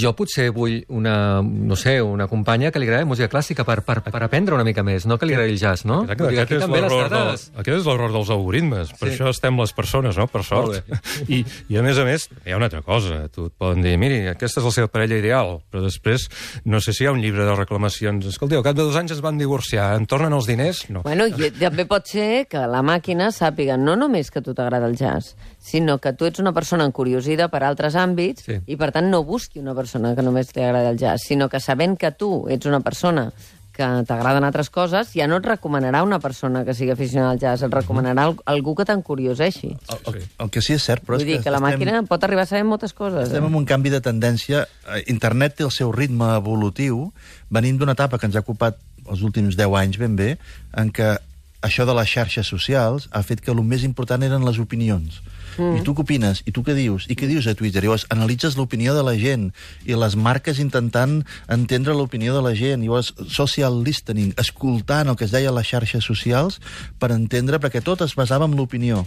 Jo 0.00 0.14
potser 0.16 0.48
vull 0.54 0.78
una, 0.88 1.42
no 1.42 1.76
sé, 1.76 1.98
una 2.02 2.26
companya 2.30 2.70
que 2.72 2.80
li 2.80 2.86
agradi 2.88 3.04
música 3.04 3.28
clàssica 3.28 3.64
per, 3.68 3.82
per, 3.84 3.98
per 4.06 4.22
aprendre 4.24 4.54
una 4.56 4.64
mica 4.64 4.82
més, 4.86 5.04
no 5.06 5.18
que 5.20 5.26
li 5.28 5.34
agradi 5.36 5.52
el 5.52 5.58
jazz, 5.60 5.84
no? 5.84 6.02
Exacte, 6.04 6.28
dir, 6.30 6.38
aquest, 6.40 6.52
aquí 6.52 6.54
és 6.56 6.64
també 6.64 6.80
les 6.80 6.92
dades... 7.10 7.44
del, 7.50 7.60
aquest 7.60 7.78
és 7.80 7.86
l'error 7.90 8.12
dels 8.16 8.30
algoritmes. 8.30 8.92
Per 8.98 9.08
Sí. 9.08 9.14
això 9.18 9.28
estem 9.30 9.58
les 9.60 9.72
persones, 9.76 10.16
no? 10.16 10.26
Per 10.32 10.42
sort. 10.46 10.80
I, 11.28 11.42
I, 11.68 11.76
a 11.76 11.82
més 11.84 11.98
a 12.00 12.04
més, 12.08 12.28
hi 12.46 12.52
ha 12.54 12.56
una 12.56 12.66
altra 12.70 12.80
cosa. 12.82 13.28
Tu 13.28 13.46
et 13.50 13.54
poden 13.58 13.82
dir, 13.84 13.96
miri, 14.00 14.22
aquesta 14.32 14.60
és 14.62 14.68
la 14.70 14.72
seva 14.78 14.88
parella 14.88 15.18
ideal, 15.20 15.58
però 15.70 15.82
després 15.84 16.28
no 16.64 16.80
sé 16.80 16.94
si 16.96 17.04
hi 17.04 17.08
ha 17.10 17.12
un 17.12 17.20
llibre 17.20 17.44
de 17.44 17.54
reclamacions. 17.58 18.26
Escolteu, 18.32 18.62
al 18.62 18.66
cap 18.66 18.76
de 18.78 18.82
dos 18.88 18.96
anys 18.96 19.12
es 19.18 19.20
van 19.24 19.36
divorciar, 19.38 19.92
en 19.98 20.06
tornen 20.08 20.32
els 20.32 20.46
diners? 20.48 20.84
No. 20.88 21.02
Bueno, 21.04 21.26
i 21.28 21.50
també 21.58 21.84
pot 21.90 22.08
ser 22.08 22.46
que 22.48 22.64
la 22.70 22.80
màquina 22.86 23.28
sàpiga 23.34 23.76
no 23.76 23.96
només 24.00 24.30
que 24.32 24.40
a 24.40 24.46
tu 24.46 24.54
t'agrada 24.56 24.86
el 24.88 24.96
jazz, 24.96 25.34
sinó 25.64 25.98
que 25.98 26.12
tu 26.14 26.26
ets 26.28 26.40
una 26.40 26.52
persona 26.52 26.84
encuriosida 26.88 27.48
per 27.52 27.62
altres 27.64 27.94
àmbits 27.96 28.44
Sí. 28.44 28.58
i, 28.66 28.76
per 28.76 28.90
tant, 28.92 29.06
no 29.10 29.22
busqui 29.24 29.58
una 29.60 29.73
persona 29.74 30.14
que 30.14 30.22
només 30.22 30.54
li 30.56 30.62
agrada 30.62 30.90
el 30.90 30.98
jazz, 30.98 31.22
sinó 31.26 31.48
que 31.48 31.60
sabent 31.60 31.98
que 31.98 32.10
tu 32.12 32.46
ets 32.48 32.66
una 32.66 32.80
persona 32.80 33.32
que 33.74 33.82
t'agraden 34.06 34.44
altres 34.46 34.68
coses, 34.70 35.08
ja 35.18 35.26
no 35.26 35.40
et 35.40 35.46
recomanarà 35.48 36.04
una 36.06 36.20
persona 36.22 36.60
que 36.64 36.74
sigui 36.78 36.92
aficionada 36.94 37.32
al 37.32 37.40
jazz, 37.42 37.64
et 37.66 37.72
recomanarà 37.74 38.22
al- 38.28 38.36
algú 38.46 38.76
que 38.78 38.84
t'encurioseixi. 38.86 39.72
El, 39.90 40.14
el, 40.14 40.22
el 40.44 40.50
que 40.54 40.62
sí 40.62 40.76
és 40.76 40.84
cert, 40.86 41.02
però 41.02 41.18
Vull 41.18 41.24
és 41.26 41.32
dir 41.32 41.40
que 41.42 41.50
la 41.50 41.58
estem- 41.58 41.72
màquina 41.80 42.04
pot 42.06 42.22
arribar 42.22 42.44
a 42.46 42.46
saber 42.46 42.62
moltes 42.64 42.92
coses. 42.94 43.26
Estem 43.26 43.42
Eh? 43.42 43.48
en 43.50 43.54
un 43.58 43.64
canvi 43.66 43.90
de 43.90 44.00
tendència. 44.00 44.68
Eh, 44.94 45.02
Internet 45.10 45.56
té 45.58 45.64
el 45.66 45.72
seu 45.74 45.90
ritme 45.90 46.36
evolutiu. 46.36 47.12
Venim 47.50 47.76
d'una 47.76 47.96
etapa 47.98 48.16
que 48.18 48.26
ens 48.30 48.36
ha 48.36 48.44
ocupat 48.46 48.78
els 49.10 49.22
últims 49.26 49.56
10 49.58 49.74
anys 49.82 49.98
ben 49.98 50.14
bé, 50.14 50.38
en 50.78 50.92
què 50.94 51.16
això 51.64 51.86
de 51.88 51.94
les 51.96 52.10
xarxes 52.10 52.46
socials 52.46 53.08
ha 53.12 53.22
fet 53.24 53.40
que 53.40 53.52
el 53.54 53.62
més 53.64 53.82
important 53.88 54.22
eren 54.22 54.44
les 54.44 54.60
opinions. 54.60 55.22
Mm. 55.54 55.76
I 55.78 55.82
tu 55.86 55.92
què 55.94 56.02
opines? 56.02 56.40
I 56.50 56.52
tu 56.54 56.64
què 56.66 56.74
dius? 56.74 57.04
I 57.06 57.14
què 57.14 57.28
dius 57.30 57.46
a 57.46 57.54
Twitter? 57.54 57.84
Llavors, 57.84 58.04
analitzes 58.10 58.56
l'opinió 58.58 58.94
de 58.96 59.04
la 59.06 59.12
gent 59.14 59.52
i 59.86 59.94
les 59.94 60.16
marques 60.18 60.58
intentant 60.58 61.20
entendre 61.46 61.94
l'opinió 61.94 62.34
de 62.34 62.42
la 62.42 62.54
gent. 62.58 62.82
Llavors, 62.82 63.12
social 63.30 63.78
listening, 63.86 64.32
escoltant 64.40 65.12
el 65.12 65.16
que 65.20 65.28
es 65.28 65.34
deia 65.34 65.52
a 65.52 65.54
les 65.54 65.68
xarxes 65.70 66.02
socials 66.04 66.58
per 66.98 67.12
entendre, 67.14 67.60
perquè 67.62 67.84
tot 67.86 68.02
es 68.02 68.16
basava 68.18 68.48
en 68.50 68.56
l'opinió. 68.58 69.04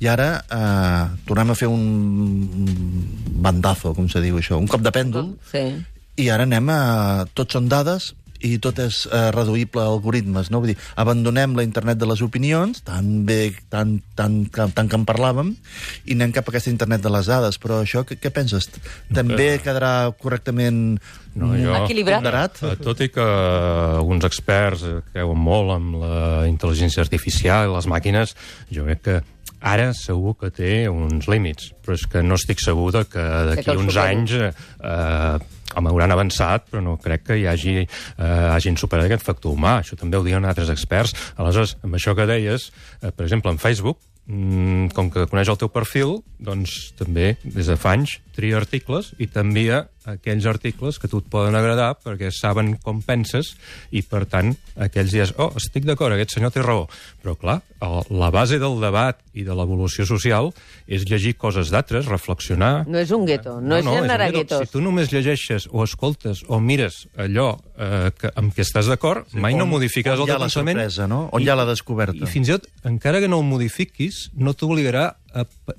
I 0.00 0.08
ara 0.08 0.30
eh, 0.40 1.04
tornem 1.28 1.52
a 1.52 1.58
fer 1.58 1.68
un, 1.68 1.84
un 2.64 3.42
bandazo, 3.44 3.92
com 3.94 4.08
se 4.08 4.24
diu 4.24 4.40
això, 4.40 4.56
un 4.56 4.70
cop 4.72 4.80
de 4.84 4.92
pèndol, 4.96 5.34
Sí. 5.52 5.66
i 6.16 6.30
ara 6.32 6.48
anem 6.48 6.72
a... 6.72 6.80
Tots 7.36 7.56
són 7.56 7.68
dades 7.68 8.14
i 8.46 8.56
tot 8.62 8.78
és 8.82 9.02
eh, 9.10 9.28
reduïble 9.34 9.82
a 9.82 9.90
algoritmes, 9.92 10.50
no? 10.52 10.62
Vull 10.62 10.72
dir, 10.72 10.78
abandonem 11.00 11.56
la 11.58 11.64
internet 11.66 12.00
de 12.00 12.08
les 12.08 12.22
opinions, 12.24 12.82
tan 12.86 13.24
bé, 13.28 13.52
tan, 13.72 13.98
tan, 14.16 14.44
tan, 14.52 14.74
tan 14.76 14.90
que 14.90 14.98
en 15.00 15.06
parlàvem, 15.08 15.54
i 16.06 16.16
anem 16.18 16.32
cap 16.36 16.48
a 16.48 16.54
aquesta 16.54 16.72
internet 16.72 17.04
de 17.04 17.12
les 17.12 17.30
dades. 17.30 17.60
Però 17.60 17.82
això, 17.84 18.04
què, 18.08 18.18
què 18.20 18.32
penses? 18.34 18.70
També 19.14 19.56
quedarà 19.64 20.10
correctament 20.20 20.98
No, 21.34 21.52
jo, 21.54 21.70
Equilibrat. 21.84 22.18
ponderat? 22.18 22.56
Eh, 22.66 22.76
Tot 22.82 23.00
i 23.04 23.06
que 23.14 23.22
alguns 23.22 24.24
experts 24.26 24.82
eh, 24.82 24.96
creuen 25.12 25.38
molt 25.38 25.76
amb 25.76 26.00
la 26.02 26.16
intel·ligència 26.50 27.04
artificial 27.04 27.68
i 27.68 27.74
les 27.74 27.86
màquines, 27.86 28.34
jo 28.74 28.82
crec 28.88 29.04
que 29.04 29.20
ara 29.60 29.90
segur 29.94 30.34
que 30.40 30.50
té 30.50 30.72
uns 30.90 31.28
límits, 31.30 31.70
però 31.84 31.94
és 31.94 32.06
que 32.10 32.22
no 32.24 32.38
estic 32.40 32.62
segur 32.64 32.90
de 32.96 33.04
que 33.12 33.24
d'aquí 33.50 33.76
uns 33.76 33.96
anys 34.00 34.34
eh, 34.40 34.52
eh, 34.80 35.38
home, 35.76 35.90
hauran 35.92 36.14
avançat, 36.14 36.68
però 36.70 36.82
no 36.84 36.96
crec 37.02 37.26
que 37.28 37.38
hi 37.40 37.46
hagi, 37.50 37.76
eh, 37.84 38.28
hagin 38.54 38.78
superat 38.80 39.06
aquest 39.06 39.26
factor 39.26 39.54
humà. 39.56 39.78
Això 39.80 39.98
també 39.98 40.18
ho 40.18 40.26
diuen 40.26 40.44
altres 40.44 40.70
experts. 40.72 41.14
Aleshores, 41.36 41.76
amb 41.84 41.94
això 41.94 42.16
que 42.16 42.26
deies, 42.26 42.70
eh, 43.02 43.10
per 43.10 43.26
exemple, 43.26 43.50
en 43.50 43.58
Facebook, 43.58 43.98
mm, 44.26 44.92
com 44.94 45.10
que 45.10 45.26
coneix 45.26 45.48
el 45.48 45.58
teu 45.58 45.68
perfil, 45.68 46.22
doncs 46.38 46.92
també, 46.96 47.36
des 47.44 47.66
de 47.66 47.76
fa 47.76 47.92
anys, 47.92 48.20
tria 48.34 48.56
articles 48.56 49.14
i 49.18 49.26
t'envia 49.26 49.88
aquells 50.08 50.46
articles 50.48 50.98
que 50.98 51.06
a 51.06 51.10
tu 51.12 51.18
et 51.20 51.26
poden 51.30 51.54
agradar 51.58 51.94
perquè 52.00 52.30
saben 52.32 52.76
com 52.82 53.02
penses 53.04 53.54
i, 53.92 54.00
per 54.02 54.24
tant, 54.30 54.54
aquells 54.80 55.12
dies, 55.12 55.34
oh, 55.38 55.50
estic 55.60 55.84
d'acord, 55.88 56.14
aquest 56.16 56.36
senyor 56.38 56.54
té 56.54 56.62
raó. 56.64 56.86
Però, 57.20 57.34
clar, 57.36 57.58
el, 57.84 58.00
la 58.16 58.30
base 58.32 58.58
del 58.60 58.78
debat 58.80 59.18
i 59.36 59.44
de 59.46 59.54
l'evolució 59.54 60.06
social 60.08 60.50
és 60.90 61.04
llegir 61.08 61.34
coses 61.38 61.70
d'altres, 61.70 62.08
reflexionar... 62.10 62.86
No 62.90 62.98
és 62.98 63.12
un 63.14 63.26
gueto, 63.28 63.58
no, 63.60 63.76
és 63.76 63.84
generar 63.86 64.30
un 64.30 64.34
gueto. 64.40 64.56
guetos. 64.58 64.68
Si 64.68 64.72
tu 64.72 64.82
només 64.84 65.12
llegeixes 65.12 65.68
o 65.70 65.84
escoltes 65.84 66.42
o 66.48 66.58
mires 66.60 67.04
allò 67.20 67.52
eh, 67.76 68.10
que, 68.16 68.32
amb 68.40 68.56
què 68.56 68.64
estàs 68.66 68.88
d'acord, 68.90 69.28
mai 69.36 69.54
no 69.54 69.64
On- 69.68 69.74
modificaràs 69.76 70.18
on 70.20 70.26
el 70.26 70.28
hi 70.28 70.32
ha 70.32 70.36
teu 70.38 70.42
la 70.42 70.48
pensament. 70.50 70.78
sorpresa, 70.80 71.06
no? 71.12 71.22
On 71.36 71.44
hi 71.44 71.48
ha 71.52 71.56
la 71.60 71.68
descoberta. 71.68 72.18
I 72.24 72.30
fins 72.30 72.48
i 72.50 72.56
tot, 72.56 72.66
encara 72.88 73.20
que 73.20 73.28
no 73.30 73.38
ho 73.38 73.46
modifiquis, 73.46 74.30
no 74.34 74.56
t'obligarà 74.56 75.10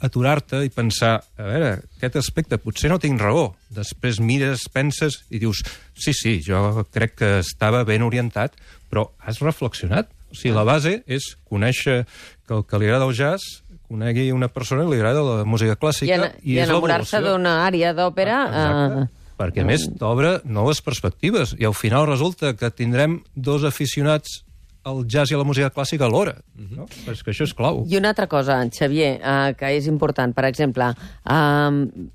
aturar-te 0.02 0.62
i 0.66 0.72
pensar, 0.74 1.18
a 1.38 1.48
veure, 1.48 1.72
aquest 1.98 2.18
aspecte 2.22 2.60
potser 2.62 2.92
no 2.92 3.00
tinc 3.02 3.22
raó. 3.22 3.52
Després 3.76 4.22
mires, 4.24 4.68
penses 4.72 5.22
i 5.30 5.42
dius, 5.42 5.64
sí, 5.96 6.14
sí, 6.16 6.38
jo 6.46 6.86
crec 6.94 7.18
que 7.20 7.32
estava 7.42 7.84
ben 7.88 8.06
orientat, 8.06 8.56
però 8.92 9.10
has 9.20 9.42
reflexionat. 9.44 10.12
O 10.32 10.38
sigui, 10.38 10.54
la 10.56 10.64
base 10.68 11.02
és 11.12 11.34
conèixer 11.52 12.04
que 12.48 12.56
el 12.56 12.64
que 12.68 12.80
li 12.80 12.88
agrada 12.88 13.10
el 13.10 13.16
jazz 13.18 13.62
conegui 13.92 14.30
una 14.32 14.48
persona 14.48 14.86
que 14.86 14.94
li 14.94 15.02
agrada 15.02 15.24
la 15.26 15.42
música 15.44 15.76
I, 15.76 15.80
clàssica 15.82 16.16
en, 16.16 16.38
i 16.48 16.62
és 16.62 16.70
enamorar-se 16.70 17.20
d'una 17.26 17.58
àrea 17.66 17.96
d'òpera... 17.98 18.46
Exacte. 18.52 19.02
Eh, 19.08 19.18
Perquè, 19.42 19.64
a 19.64 19.66
més, 19.66 19.88
t'obre 19.98 20.36
noves 20.46 20.84
perspectives 20.86 21.56
i 21.58 21.66
al 21.66 21.74
final 21.74 22.06
resulta 22.06 22.52
que 22.54 22.70
tindrem 22.78 23.24
dos 23.34 23.64
aficionats 23.66 24.44
al 24.84 25.04
jazz 25.08 25.32
i 25.32 25.36
a 25.36 25.42
la 25.42 25.48
música 25.48 25.70
clàssica 25.74 26.08
alhora. 26.08 26.38
No? 26.56 26.88
És 27.12 27.22
que 27.24 27.34
això 27.34 27.46
és 27.48 27.54
clau. 27.58 27.84
I 27.90 28.00
una 28.00 28.14
altra 28.14 28.28
cosa, 28.32 28.62
Xavier, 28.70 29.14
eh, 29.20 29.54
que 29.58 29.76
és 29.78 29.88
important, 29.92 30.34
per 30.34 30.48
exemple, 30.50 30.90
eh, 31.26 32.10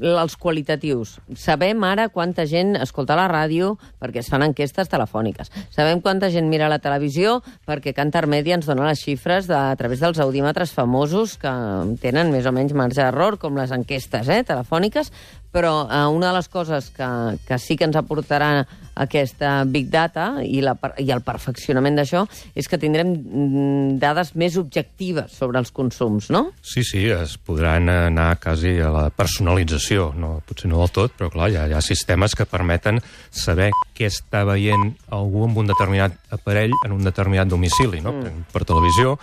els 0.00 0.36
qualitatius. 0.36 1.16
Sabem 1.36 1.82
ara 1.84 2.08
quanta 2.12 2.46
gent 2.46 2.76
escolta 2.76 3.16
la 3.16 3.26
ràdio 3.30 3.76
perquè 4.00 4.20
es 4.20 4.28
fan 4.28 4.44
enquestes 4.44 4.90
telefòniques. 4.92 5.50
Sabem 5.74 6.00
quanta 6.04 6.30
gent 6.30 6.48
mira 6.50 6.68
la 6.68 6.78
televisió 6.78 7.40
perquè 7.66 7.94
Cantar 7.96 8.26
Media 8.26 8.56
ens 8.56 8.68
dona 8.68 8.86
les 8.88 9.00
xifres 9.00 9.48
de, 9.48 9.56
a 9.56 9.76
través 9.76 10.00
dels 10.00 10.20
audímetres 10.20 10.72
famosos 10.76 11.36
que 11.40 11.52
tenen 12.02 12.32
més 12.34 12.46
o 12.46 12.52
menys 12.52 12.76
marge 12.76 13.00
d'error, 13.00 13.38
com 13.38 13.56
les 13.56 13.72
enquestes 13.72 14.28
eh, 14.28 14.42
telefòniques, 14.46 15.12
però 15.56 15.86
eh, 15.88 16.04
una 16.12 16.28
de 16.28 16.36
les 16.36 16.50
coses 16.52 16.90
que, 16.92 17.06
que 17.48 17.56
sí 17.56 17.78
que 17.80 17.86
ens 17.88 17.96
aportarà 17.96 18.66
aquesta 18.96 19.62
Big 19.68 19.88
Data 19.92 20.42
i, 20.44 20.60
la, 20.64 20.74
i 21.00 21.08
el 21.12 21.22
perfeccionament 21.24 21.96
d'això 21.96 22.24
és 22.56 22.68
que 22.68 22.78
tindrem 22.80 23.14
mm, 23.14 23.96
dades 24.00 24.34
més 24.36 24.58
objectives 24.60 25.32
sobre 25.36 25.60
els 25.60 25.72
consums, 25.72 26.28
no? 26.32 26.50
Sí, 26.60 26.84
sí, 26.84 27.06
es 27.12 27.36
podran 27.40 27.88
anar 27.92 28.34
quasi 28.42 28.74
a 28.84 28.92
la 28.92 29.06
personalització, 29.12 30.10
no, 30.16 30.38
potser 30.44 30.68
no 30.72 30.82
del 30.84 30.92
tot, 30.96 31.16
però 31.16 31.32
clar, 31.32 31.50
hi 31.52 31.60
ha, 31.60 31.66
hi 31.70 31.76
ha 31.76 31.84
sistemes 31.84 32.36
que 32.36 32.48
permeten 32.48 33.00
saber 33.30 33.70
què 33.96 34.08
està 34.12 34.44
veient 34.48 34.90
algú 35.16 35.46
amb 35.48 35.64
un 35.64 35.72
determinat 35.72 36.16
aparell 36.36 36.76
en 36.84 36.96
un 36.96 37.04
determinat 37.04 37.48
domicili, 37.48 38.04
no? 38.04 38.12
Mm. 38.12 38.44
Per, 38.52 38.60
per 38.60 38.68
televisió, 38.68 39.16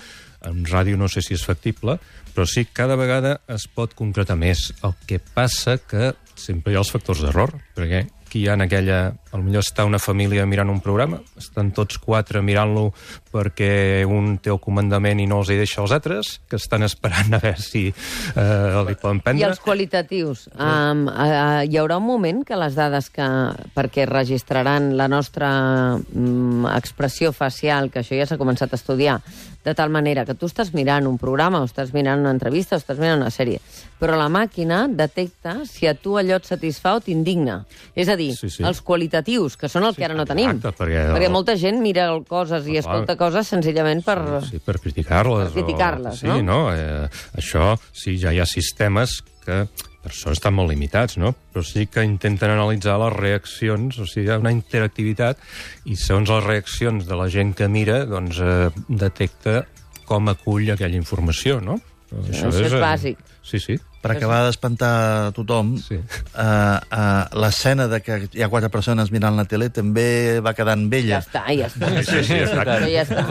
en 0.44 0.66
ràdio 0.68 0.98
no 1.00 1.08
sé 1.10 1.24
si 1.24 1.38
és 1.38 1.46
factible, 1.46 1.98
però 2.34 2.46
sí 2.50 2.66
cada 2.66 2.98
vegada 3.00 3.38
es 3.52 3.66
pot 3.70 3.94
concretar 3.98 4.36
més. 4.40 4.72
El 4.84 4.96
que 5.08 5.20
passa 5.22 5.78
que 5.78 6.12
sempre 6.40 6.74
hi 6.74 6.78
ha 6.78 6.84
els 6.84 6.92
factors 6.94 7.22
d'error, 7.24 7.54
perquè 7.78 8.06
aquí 8.26 8.44
hi 8.44 8.48
ha 8.50 8.58
en 8.58 8.66
aquella... 8.68 9.04
Potser 9.34 9.60
està 9.64 9.84
una 9.90 9.98
família 9.98 10.46
mirant 10.46 10.70
un 10.70 10.80
programa, 10.80 11.18
estan 11.42 11.72
tots 11.74 11.98
quatre 11.98 12.42
mirant-lo 12.46 12.92
perquè 13.34 14.04
un 14.06 14.38
té 14.38 14.52
el 14.54 14.60
comandament 14.62 15.18
i 15.20 15.26
no 15.26 15.40
els 15.42 15.50
hi 15.50 15.58
deixa 15.58 15.82
els 15.82 15.92
altres, 15.92 16.36
que 16.48 16.60
estan 16.62 16.86
esperant 16.86 17.34
a 17.34 17.40
veure 17.42 17.58
si 17.58 17.88
eh, 17.90 18.84
li 18.86 18.94
poden 19.02 19.18
I 19.18 19.26
prendre. 19.26 19.48
els 19.50 19.60
qualitatius. 19.60 20.46
Um, 20.54 21.08
uh, 21.10 21.64
hi 21.66 21.80
haurà 21.82 21.98
un 21.98 22.06
moment 22.06 22.44
que 22.46 22.56
les 22.62 22.78
dades 22.78 23.10
que... 23.10 23.26
perquè 23.74 24.06
registraran 24.06 24.92
la 24.98 25.08
nostra 25.10 25.50
um, 25.98 26.68
expressió 26.70 27.32
facial, 27.34 27.90
que 27.90 28.04
això 28.04 28.14
ja 28.20 28.30
s'ha 28.30 28.38
començat 28.38 28.70
a 28.70 28.78
estudiar, 28.78 29.18
de 29.64 29.74
tal 29.74 29.90
manera 29.90 30.26
que 30.28 30.36
tu 30.36 30.46
estàs 30.46 30.74
mirant 30.76 31.08
un 31.08 31.18
programa, 31.18 31.62
o 31.64 31.66
estàs 31.66 31.94
mirant 31.96 32.20
una 32.20 32.34
entrevista, 32.36 32.76
o 32.76 32.82
estàs 32.82 33.00
mirant 33.00 33.22
una 33.22 33.32
sèrie, 33.32 33.62
però 33.98 34.18
la 34.20 34.28
màquina 34.30 34.84
detecta 34.92 35.64
si 35.66 35.88
a 35.88 35.96
tu 35.96 36.18
allò 36.20 36.36
et 36.38 36.46
satisfà 36.46 36.98
o 36.98 37.00
t'indigna. 37.02 37.62
És 37.96 38.10
a 38.12 38.18
dir, 38.20 38.34
Sí, 38.36 38.50
sí. 38.52 38.62
els 38.62 38.82
qualitatius, 38.84 39.23
que 39.60 39.70
són 39.72 39.88
el 39.88 39.96
que 39.96 40.06
ara 40.06 40.16
no 40.18 40.26
tenim. 40.30 40.52
exacte, 40.52 40.76
perquè- 40.84 41.06
perquè 41.16 41.30
molta 41.32 41.56
gent 41.60 41.80
mira 41.82 42.10
coses 42.28 42.68
i 42.68 42.78
escolta 42.82 43.16
coses 43.20 43.48
senzillament 43.48 44.04
per... 44.06 44.20
Sí, 44.50 44.60
per 44.60 44.80
criticar-les. 44.80 45.52
Per 45.54 45.64
criticar-les, 45.64 46.14
o... 46.14 46.18
sí, 46.20 46.28
no? 46.28 46.42
no? 46.44 46.60
Eh, 46.76 47.08
això, 47.40 47.74
sí, 47.92 48.18
ja 48.22 48.32
hi 48.34 48.40
ha 48.44 48.46
sistemes 48.50 49.22
que 49.44 49.66
per 50.04 50.12
això 50.12 50.34
estan 50.36 50.54
molt 50.56 50.70
limitats, 50.70 51.16
no? 51.18 51.32
Però 51.54 51.64
sí 51.64 51.86
que 51.88 52.04
intenten 52.04 52.52
analitzar 52.52 52.98
les 53.00 53.14
reaccions, 53.16 54.00
o 54.04 54.06
sigui, 54.06 54.28
hi 54.28 54.34
ha 54.36 54.40
una 54.42 54.52
interactivitat, 54.52 55.40
i 55.88 55.96
segons 55.96 56.28
les 56.30 56.44
reaccions 56.44 57.08
de 57.08 57.16
la 57.16 57.30
gent 57.32 57.54
que 57.56 57.70
mira, 57.72 58.02
doncs 58.06 58.40
eh, 58.44 58.70
detecta 58.90 59.62
com 60.06 60.28
acull 60.28 60.74
aquella 60.74 61.00
informació, 61.00 61.62
no? 61.64 61.80
Però 62.14 62.30
Això 62.50 62.66
és 62.66 62.74
eh, 62.74 62.80
bàsic. 62.82 63.18
Sí, 63.44 63.60
sí. 63.60 63.76
Per 64.04 64.12
acabar 64.12 64.42
d'espantar 64.46 65.32
tothom, 65.32 65.78
Sí. 65.80 65.96
eh, 65.96 66.44
eh, 66.44 67.24
l'escena 67.40 67.88
de 67.88 68.02
que 68.04 68.18
hi 68.34 68.42
ha 68.44 68.50
quatre 68.52 68.70
persones 68.70 69.12
mirant 69.12 69.36
la 69.40 69.46
tele 69.46 69.70
també 69.72 70.40
va 70.44 70.54
quedant 70.54 70.84
Ja 70.84 70.90
vella. 70.92 71.20
està, 71.24 71.44
ja 71.56 71.68
està. 71.68 71.88
Sí, 72.04 72.24
sí, 72.24 72.34
exacte. 72.34 72.72
Això 72.72 72.90
ja 72.92 73.04
està. 73.04 73.24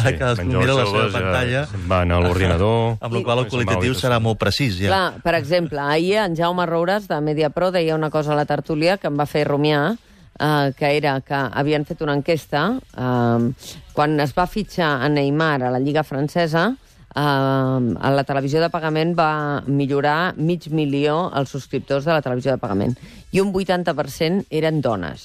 Sí, 0.00 0.14
Cadascú 0.16 0.46
Menys 0.46 0.58
mira 0.62 0.74
la 0.78 0.86
seva 0.86 1.04
ja 1.04 1.12
pantalla. 1.18 1.66
se'n 1.66 1.84
Van 1.88 2.12
a 2.12 2.20
l'ordinador... 2.20 2.96
Amb 3.00 3.12
la 3.18 3.22
qual 3.22 3.38
el 3.38 3.44
va 3.44 3.50
qualitatiu 3.50 3.92
serà 3.94 4.18
molt 4.20 4.38
precís, 4.40 4.78
ja. 4.80 4.88
Clar, 4.88 5.20
per 5.22 5.34
exemple, 5.34 5.80
ahir 5.84 6.16
en 6.24 6.34
Jaume 6.36 6.64
Roures, 6.66 7.08
de 7.08 7.20
Mediapro, 7.20 7.70
deia 7.70 7.94
una 7.94 8.08
cosa 8.10 8.32
a 8.32 8.36
la 8.36 8.46
tertúlia 8.48 8.96
que 8.96 9.08
em 9.12 9.20
va 9.20 9.26
fer 9.26 9.44
rumiar, 9.46 9.96
eh, 10.40 10.72
que 10.78 10.96
era 10.96 11.20
que 11.20 11.34
havien 11.34 11.84
fet 11.84 12.00
una 12.02 12.14
enquesta 12.16 12.78
eh, 12.96 13.52
quan 13.92 14.18
es 14.20 14.32
va 14.36 14.46
fitxar 14.46 15.02
a 15.04 15.08
Neymar 15.08 15.62
a 15.62 15.70
la 15.70 15.78
Lliga 15.78 16.04
Francesa, 16.04 16.74
a 17.16 18.10
la 18.12 18.24
televisió 18.28 18.60
de 18.60 18.68
pagament 18.72 19.14
va 19.16 19.62
millorar 19.66 20.34
mig 20.36 20.68
milió 20.68 21.30
els 21.36 21.54
subscriptors 21.54 22.04
de 22.04 22.12
la 22.12 22.22
televisió 22.24 22.52
de 22.52 22.60
pagament 22.60 22.96
i 23.32 23.40
un 23.40 23.52
80% 23.52 24.46
eren 24.50 24.82
dones. 24.84 25.24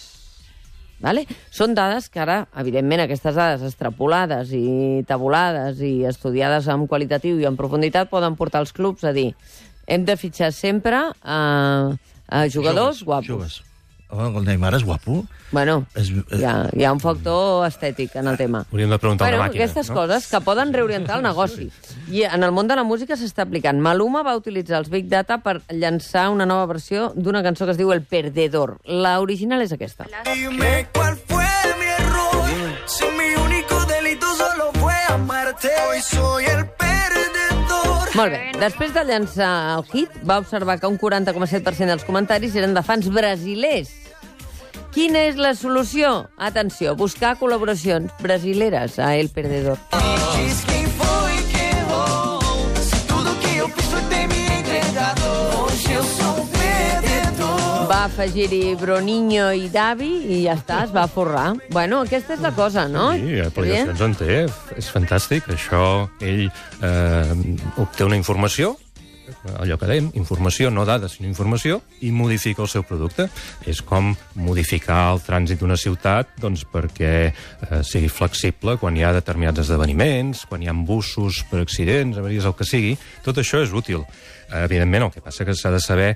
Vale? 1.01 1.25
Són 1.49 1.73
dades 1.73 2.07
que 2.13 2.21
ara, 2.21 2.43
evidentment, 2.61 3.01
aquestes 3.01 3.33
dades 3.35 3.65
extrapolades 3.65 4.51
i 4.53 5.01
tabulades 5.09 5.81
i 5.81 6.05
estudiades 6.05 6.69
amb 6.69 6.87
qualitatiu 6.87 7.41
i 7.41 7.49
en 7.49 7.57
profunditat 7.57 8.11
poden 8.11 8.37
portar 8.37 8.61
els 8.61 8.71
clubs 8.77 9.03
a 9.03 9.13
dir 9.15 9.31
hem 9.87 10.05
de 10.05 10.15
fitxar 10.15 10.51
sempre 10.53 11.01
a, 11.23 11.41
a 12.27 12.47
jugadors 12.49 13.03
guapos. 13.03 13.27
Joves. 13.27 13.70
El 14.11 14.43
Neymar 14.45 14.73
és 14.75 14.83
guapo. 14.83 15.23
Bueno, 15.51 15.85
És, 15.95 16.09
hi 16.11 16.43
ha, 16.43 16.69
hi 16.75 16.83
ha 16.83 16.91
un 16.91 16.99
factor 16.99 17.65
estètic 17.67 18.15
en 18.19 18.27
el 18.27 18.37
tema. 18.37 18.65
Hauríem 18.71 18.89
de 18.91 18.97
preguntar 18.99 19.25
a 19.25 19.29
Bueno, 19.29 19.41
una 19.43 19.47
màquina. 19.49 19.63
aquestes 19.63 19.89
no? 19.89 19.95
coses 19.95 20.27
que 20.27 20.41
poden 20.41 20.73
reorientar 20.73 21.17
el 21.17 21.23
negoci. 21.23 21.69
I 22.11 22.23
en 22.23 22.43
el 22.43 22.51
món 22.51 22.67
de 22.67 22.75
la 22.75 22.83
música 22.83 23.15
s'està 23.15 23.43
aplicant. 23.47 23.79
Maluma 23.79 24.21
va 24.23 24.35
utilitzar 24.35 24.79
els 24.79 24.89
Big 24.89 25.07
Data 25.07 25.37
per 25.39 25.61
llançar 25.69 26.29
una 26.29 26.45
nova 26.45 26.65
versió 26.67 27.13
d'una 27.15 27.41
cançó 27.43 27.65
que 27.65 27.71
es 27.71 27.77
diu 27.77 27.91
El 27.93 28.01
Perdedor. 28.03 28.77
La 28.85 29.19
original 29.21 29.61
és 29.61 29.71
aquesta. 29.71 30.07
Dime 30.25 30.87
cuál 30.93 31.15
fue 31.27 31.47
mi 31.79 31.85
error. 31.99 32.49
Si 32.87 33.05
mi 33.05 33.31
único 33.45 33.79
delito 33.85 34.27
solo 34.35 34.71
fue 34.79 34.93
amarte. 35.09 35.69
Hoy 35.89 36.01
soy 36.01 36.45
el 36.45 36.65
perdedor. 36.67 38.15
Molt 38.15 38.31
bé. 38.33 38.51
Després 38.59 38.93
de 38.93 39.03
llançar 39.07 39.77
el 39.77 39.85
hit, 39.91 40.09
va 40.27 40.39
observar 40.39 40.79
que 40.79 40.87
un 40.87 40.97
40,7% 40.99 41.87
dels 41.87 42.03
comentaris 42.03 42.55
eren 42.55 42.73
de 42.75 42.83
fans 42.83 43.07
brasilers. 43.09 43.89
Quina 44.91 45.21
és 45.29 45.37
la 45.39 45.53
solució? 45.55 46.25
Atenció, 46.35 46.97
buscar 46.99 47.37
col·laboracions 47.39 48.11
brasileres 48.19 48.97
a 48.99 49.13
El 49.15 49.29
Perdedor. 49.31 49.79
Perdedor. 49.87 50.27
Va 57.87 58.03
afegir-hi 58.09 58.75
Broniño 58.79 59.49
i 59.55 59.69
Davi 59.71 60.11
i 60.31 60.43
ja 60.43 60.57
està, 60.59 60.83
es 60.83 60.91
va 60.95 61.07
forrar. 61.11 61.53
Bueno, 61.71 62.03
aquesta 62.03 62.35
és 62.35 62.43
la 62.43 62.51
cosa, 62.55 62.89
no? 62.91 63.13
Sí, 63.15 63.39
aplicacions 63.43 64.03
en 64.03 64.15
té. 64.19 64.37
És 64.75 64.91
fantàstic. 64.91 65.47
Això, 65.55 66.09
ell 66.19 66.47
eh, 66.47 67.33
obté 67.79 68.07
una 68.07 68.19
informació, 68.19 68.75
allò 69.57 69.77
que 69.79 69.89
dèiem, 69.89 70.09
informació, 70.19 70.71
no 70.73 70.85
dades, 70.87 71.17
sinó 71.17 71.29
informació, 71.29 71.79
i 72.01 72.11
modifica 72.15 72.63
el 72.65 72.69
seu 72.71 72.85
producte. 72.87 73.27
És 73.69 73.81
com 73.85 74.11
modificar 74.35 75.03
el 75.13 75.23
trànsit 75.25 75.61
d'una 75.61 75.79
ciutat 75.79 76.35
doncs, 76.41 76.65
perquè 76.71 77.13
eh, 77.29 77.81
sigui 77.87 78.11
flexible 78.11 78.77
quan 78.81 78.97
hi 78.97 79.05
ha 79.05 79.13
determinats 79.15 79.63
esdeveniments, 79.65 80.45
quan 80.49 80.63
hi 80.63 80.69
ha 80.71 80.75
bussos 80.75 81.43
per 81.49 81.61
accidents, 81.63 82.19
avaries, 82.21 82.47
el 82.47 82.57
que 82.57 82.67
sigui. 82.67 82.95
Tot 83.25 83.41
això 83.41 83.63
és 83.63 83.73
útil. 83.73 84.05
Eh, 84.49 84.63
evidentment, 84.65 85.07
el 85.07 85.15
que 85.15 85.23
passa 85.23 85.47
que 85.47 85.57
s'ha 85.57 85.73
de 85.73 85.83
saber 85.83 86.13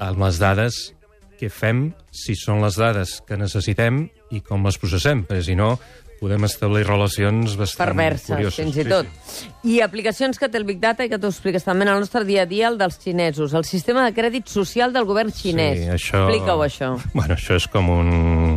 amb 0.00 0.24
les 0.24 0.40
dades 0.40 0.80
què 1.40 1.48
fem, 1.48 1.88
si 2.12 2.34
són 2.36 2.60
les 2.60 2.76
dades 2.76 3.18
que 3.24 3.38
necessitem 3.40 4.02
i 4.36 4.42
com 4.44 4.66
les 4.66 4.76
processem, 4.80 5.24
perquè 5.24 5.46
si 5.48 5.56
no 5.56 5.72
podem 6.20 6.44
establir 6.44 6.84
relacions 6.86 7.56
bastant 7.56 7.88
perverses, 7.90 8.28
curioses. 8.34 8.58
fins 8.60 8.76
i 8.76 8.82
Sí, 8.84 8.88
tot. 8.88 9.06
sí. 9.24 9.48
I 9.70 9.80
aplicacions 9.84 10.38
que 10.38 10.48
té 10.48 10.58
el 10.60 10.64
Big 10.68 10.78
Data 10.80 11.04
i 11.04 11.08
que 11.10 11.18
tu 11.20 11.28
expliques 11.28 11.64
també 11.64 11.84
en 11.86 11.90
el 11.94 12.00
nostre 12.00 12.22
dia 12.28 12.42
a 12.42 12.46
dia, 12.48 12.68
el 12.68 12.76
dels 12.80 12.98
xinesos, 13.00 13.52
el 13.56 13.64
sistema 13.64 14.04
de 14.06 14.12
crèdit 14.16 14.48
social 14.48 14.92
del 14.92 15.04
govern 15.08 15.32
xinès. 15.32 15.78
Sí, 15.78 15.88
això... 15.96 16.22
Explica-ho, 16.28 16.62
això. 16.64 16.90
Bueno, 17.14 17.34
això 17.36 17.56
és 17.56 17.66
com 17.72 17.88
un 17.92 18.10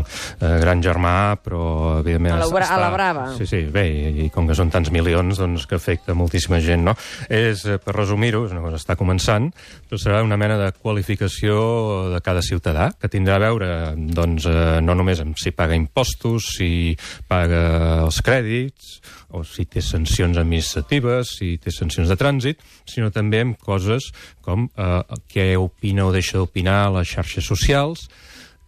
eh, 0.04 0.54
gran 0.64 0.82
germà, 0.84 1.36
però 1.44 2.00
evidentment... 2.02 2.36
A 2.36 2.40
la 2.44 2.48
està- 2.52 2.70
a 2.76 2.80
la 2.80 2.90
brava. 2.94 3.26
Sí, 3.38 3.48
sí, 3.48 3.62
bé, 3.72 3.86
i, 3.90 4.26
i 4.26 4.30
com 4.34 4.48
que 4.48 4.56
són 4.56 4.72
tants 4.72 4.92
milions, 4.92 5.38
doncs 5.40 5.66
que 5.68 5.76
afecta 5.80 6.16
moltíssima 6.16 6.60
gent, 6.64 6.84
no? 6.88 6.96
És, 7.30 7.66
eh, 7.66 7.80
per 7.84 7.96
resumir-ho, 7.96 8.46
és 8.48 8.52
una 8.56 8.62
cosa 8.64 8.76
que 8.78 8.84
està 8.84 8.96
començant, 9.00 9.50
però 9.90 10.00
serà 10.02 10.24
una 10.24 10.38
mena 10.40 10.58
de 10.60 10.72
qualificació 10.80 12.10
de 12.14 12.20
cada 12.26 12.42
ciutadà, 12.42 12.92
que 13.00 13.10
tindrà 13.12 13.36
a 13.38 13.44
veure, 13.44 13.70
doncs, 13.96 14.46
eh, 14.50 14.80
no 14.82 14.96
només 14.96 15.20
amb 15.24 15.38
si 15.40 15.52
paga 15.56 15.76
impostos, 15.78 16.52
si 16.58 16.96
paga 17.28 17.53
els 17.54 18.20
crèdits, 18.26 18.98
o 19.34 19.44
si 19.48 19.66
té 19.66 19.82
sancions 19.82 20.38
administratives, 20.38 21.38
si 21.40 21.56
té 21.62 21.74
sancions 21.74 22.12
de 22.12 22.18
trànsit, 22.20 22.62
sinó 22.90 23.10
també 23.14 23.42
amb 23.44 23.58
coses 23.62 24.12
com 24.46 24.68
eh, 24.70 25.00
què 25.32 25.54
opina 25.60 26.08
o 26.08 26.14
deixa 26.14 26.38
d'opinar 26.42 26.84
a 26.84 26.92
les 27.00 27.16
xarxes 27.16 27.48
socials, 27.48 28.08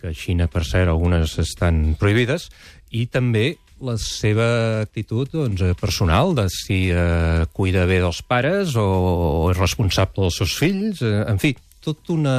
que 0.02 0.10
a 0.10 0.16
Xina, 0.16 0.50
per 0.52 0.66
cert, 0.68 0.90
algunes 0.90 1.38
estan 1.42 1.94
prohibides, 2.00 2.50
i 2.96 3.06
també 3.12 3.56
la 3.86 3.98
seva 4.00 4.48
actitud 4.86 5.30
doncs, 5.34 5.62
eh, 5.62 5.76
personal, 5.80 6.34
de 6.38 6.48
si 6.54 6.86
eh, 6.92 7.46
cuida 7.54 7.86
bé 7.90 8.00
dels 8.04 8.22
pares 8.24 8.76
o, 8.80 8.86
o 8.86 9.52
és 9.52 9.60
responsable 9.60 10.24
dels 10.24 10.40
seus 10.42 10.56
fills, 10.58 11.04
eh, 11.04 11.24
en 11.28 11.42
fi, 11.42 11.56
tota 11.86 12.16
una, 12.16 12.36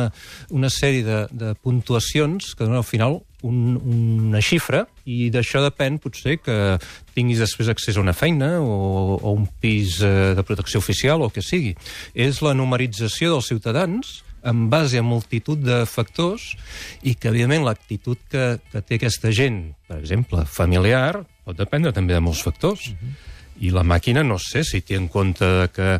una 0.51 0.71
sèrie 0.73 1.07
de, 1.07 1.23
de 1.31 1.55
puntuacions 1.63 2.53
que 2.55 2.67
donen 2.67 2.83
al 2.83 2.87
final 2.87 3.21
un, 3.47 3.77
una 3.79 4.43
xifra 4.43 4.85
i 5.07 5.29
d'això 5.33 5.63
depèn 5.65 6.01
potser 6.03 6.39
que 6.43 6.77
tinguis 7.17 7.41
després 7.43 7.71
accés 7.73 7.97
a 7.97 8.03
una 8.03 8.17
feina 8.17 8.57
o, 8.61 9.17
o 9.17 9.35
un 9.35 9.47
pis 9.63 10.01
eh, 10.05 10.35
de 10.37 10.47
protecció 10.47 10.83
oficial 10.83 11.23
o 11.23 11.29
el 11.29 11.35
que 11.35 11.45
sigui. 11.45 11.77
És 12.15 12.43
la 12.45 12.57
numerització 12.59 13.35
dels 13.35 13.51
ciutadans 13.53 14.21
en 14.47 14.69
base 14.71 14.99
a 14.99 15.03
multitud 15.03 15.59
de 15.59 15.83
factors 15.91 16.53
i 17.03 17.17
que, 17.19 17.31
evidentment, 17.33 17.67
l'actitud 17.67 18.21
que, 18.31 18.59
que 18.71 18.83
té 18.83 18.99
aquesta 19.01 19.33
gent, 19.35 19.75
per 19.89 19.99
exemple, 19.99 20.45
familiar, 20.47 21.25
pot 21.47 21.59
dependre 21.59 21.95
també 21.95 22.15
de 22.15 22.23
molts 22.23 22.45
factors. 22.47 22.93
I 23.59 23.73
la 23.75 23.83
màquina 23.87 24.23
no 24.23 24.39
sé 24.39 24.63
si 24.69 24.83
té 24.87 24.99
en 25.01 25.09
compte 25.11 25.49
que 25.75 25.97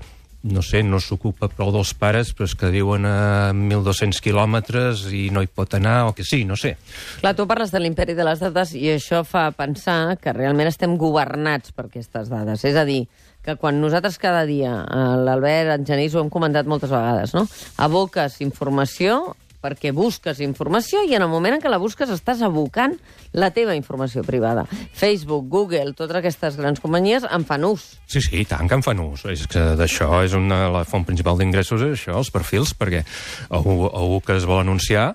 no 0.47 0.63
sé, 0.63 0.83
no 0.87 1.01
s'ocupa 1.03 1.49
prou 1.53 1.73
dels 1.75 1.93
pares, 1.99 2.33
però 2.37 2.47
és 2.49 2.55
que 2.59 2.71
viuen 2.73 3.07
a 3.09 3.53
1.200 3.53 4.23
quilòmetres 4.25 5.07
i 5.15 5.27
no 5.35 5.43
hi 5.43 5.51
pot 5.51 5.77
anar, 5.79 5.99
o 6.11 6.15
que 6.17 6.27
sí, 6.27 6.45
no 6.49 6.59
sé. 6.59 6.77
Clar, 7.21 7.35
tu 7.39 7.47
parles 7.51 7.73
de 7.75 7.83
l'imperi 7.83 8.17
de 8.19 8.27
les 8.27 8.43
dades 8.43 8.75
i 8.79 8.89
això 8.95 9.23
fa 9.27 9.49
pensar 9.57 10.17
que 10.23 10.35
realment 10.37 10.71
estem 10.71 10.97
governats 11.01 11.75
per 11.75 11.89
aquestes 11.89 12.31
dades. 12.33 12.65
És 12.69 12.79
a 12.79 12.87
dir, 12.89 13.05
que 13.47 13.57
quan 13.61 13.81
nosaltres 13.81 14.19
cada 14.19 14.45
dia, 14.47 14.73
eh, 14.83 15.09
l'Albert, 15.23 15.77
en 15.77 15.87
Genís, 15.87 16.15
ho 16.15 16.23
hem 16.25 16.31
comentat 16.33 16.67
moltes 16.67 16.91
vegades, 16.91 17.35
no? 17.35 17.47
aboques 17.79 18.41
informació 18.43 19.37
perquè 19.63 19.93
busques 19.97 20.41
informació 20.45 21.03
i 21.07 21.15
en 21.17 21.25
el 21.25 21.31
moment 21.33 21.57
en 21.57 21.63
què 21.63 21.71
la 21.73 21.81
busques 21.83 22.11
estàs 22.13 22.43
abocant 22.47 22.97
la 23.37 23.51
teva 23.55 23.77
informació 23.77 24.25
privada. 24.27 24.67
Facebook, 24.97 25.49
Google, 25.53 25.95
totes 25.99 26.21
aquestes 26.21 26.59
grans 26.61 26.83
companyies 26.83 27.27
en 27.29 27.47
fan 27.49 27.67
ús. 27.69 27.89
Sí, 28.07 28.23
sí, 28.25 28.45
tant 28.49 28.69
que 28.69 28.79
en 28.79 28.85
fan 28.87 29.03
ús. 29.03 29.27
És 29.33 29.47
que 29.51 29.63
d'això 29.79 30.23
és 30.25 30.37
una, 30.39 30.67
la 30.73 30.85
font 30.89 31.07
principal 31.09 31.39
d'ingressos, 31.41 31.85
això, 31.91 32.17
els 32.21 32.33
perfils, 32.35 32.75
perquè 32.77 33.05
algú, 33.51 33.87
algú 33.91 34.23
que 34.25 34.37
es 34.39 34.49
vol 34.49 34.63
anunciar 34.65 35.15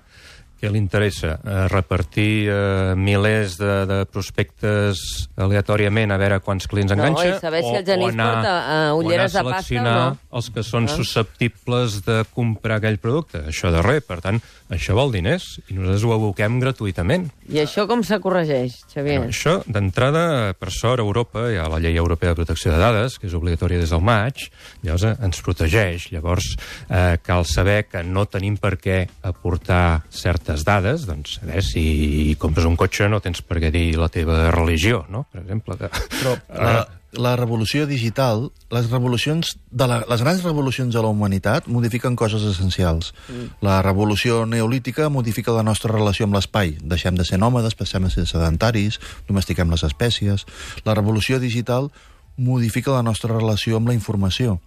què 0.62 0.70
li 0.70 0.77
interessa? 0.77 1.39
Eh, 1.41 1.68
repartir 1.74 2.48
eh, 2.48 2.94
milers 2.96 3.58
de, 3.58 3.72
de 3.89 3.98
prospectes 4.06 5.01
aleatòriament 5.41 6.13
a 6.13 6.18
veure 6.22 6.38
quants 6.46 6.68
clients 6.70 6.94
enganxa? 6.94 7.27
i 7.32 7.39
saber 7.41 7.63
si 7.65 7.74
el 7.80 7.86
Genís 7.88 8.13
porta, 8.15 8.53
eh, 8.62 8.94
ulleres 9.00 9.36
anar 9.36 9.44
de 9.48 9.56
pasta 9.58 9.82
o 9.82 9.86
no. 9.88 10.18
els 10.38 10.50
que 10.53 10.63
són 10.63 10.86
Ah. 10.86 10.96
susceptibles 10.96 12.01
de 12.06 12.24
comprar 12.34 12.77
aquell 12.77 13.00
producte. 13.01 13.41
Això 13.50 13.72
de 13.74 13.82
res. 13.82 14.03
Per 14.06 14.20
tant, 14.22 14.39
això 14.70 14.94
vol 14.98 15.12
diners 15.13 15.44
i 15.70 15.74
nosaltres 15.75 16.03
ho 16.06 16.13
aboquem 16.13 16.60
gratuïtament. 16.62 17.30
I 17.50 17.60
això 17.65 17.88
com 17.88 18.03
se 18.03 18.20
corregeix, 18.20 18.80
Xavier? 18.94 19.18
Bueno, 19.20 19.32
això, 19.34 19.58
d'entrada, 19.65 20.53
per 20.60 20.72
sort, 20.72 21.00
a 21.00 21.06
Europa 21.06 21.48
hi 21.51 21.58
ha 21.58 21.68
la 21.70 21.80
llei 21.80 21.98
europea 21.98 22.30
de 22.32 22.36
protecció 22.44 22.72
de 22.72 22.77
dades, 22.82 23.18
que 23.20 23.27
és 23.27 23.34
obligatòria 23.38 23.80
des 23.82 23.89
del 23.89 24.01
maig, 24.01 24.46
llavors 24.84 25.03
eh, 25.10 25.15
ens 25.24 25.41
protegeix. 25.41 26.10
Llavors, 26.12 26.56
eh, 26.89 27.18
cal 27.24 27.46
saber 27.46 27.86
que 27.88 28.03
no 28.03 28.25
tenim 28.25 28.58
per 28.58 28.77
què 28.77 29.08
aportar 29.24 30.03
certes 30.51 30.65
dades, 30.67 31.05
doncs, 31.08 31.39
saber 31.39 31.63
si 31.63 32.36
compres 32.39 32.67
un 32.67 32.77
cotxe 32.79 33.10
no 33.10 33.22
tens 33.24 33.41
per 33.41 33.62
què 33.63 33.72
dir 33.74 33.96
la 34.00 34.10
teva 34.12 34.50
religió, 34.51 35.05
no?, 35.09 35.25
per 35.31 35.42
exemple. 35.44 35.77
Que... 35.79 35.90
Però 36.20 36.35
la, 36.51 36.87
la 37.11 37.35
revolució 37.35 37.85
digital, 37.87 38.50
les 38.72 38.90
revolucions 38.92 39.57
de 39.72 39.87
la, 39.87 40.01
les 40.07 40.24
grans 40.24 40.44
revolucions 40.44 40.94
de 40.94 41.01
la 41.03 41.11
humanitat 41.11 41.68
modifiquen 41.68 42.16
coses 42.16 42.44
essencials. 42.48 43.14
Mm. 43.27 43.50
La 43.68 43.81
revolució 43.81 44.46
neolítica 44.46 45.09
modifica 45.09 45.55
la 45.55 45.66
nostra 45.68 45.92
relació 45.92 46.27
amb 46.27 46.37
l'espai. 46.40 46.77
Deixem 46.81 47.20
de 47.20 47.27
ser 47.27 47.40
nòmades, 47.42 47.75
passem 47.75 48.07
a 48.07 48.14
ser 48.14 48.27
sedentaris, 48.29 49.00
domestiquem 49.27 49.72
les 49.72 49.83
espècies. 49.87 50.48
La 50.87 50.96
revolució 50.96 51.40
digital 51.40 51.92
modifica 52.37 52.96
la 52.96 53.03
nostra 53.03 53.35
relació 53.35 53.77
amb 53.77 53.92
la 53.92 53.98
informació. 53.98 54.59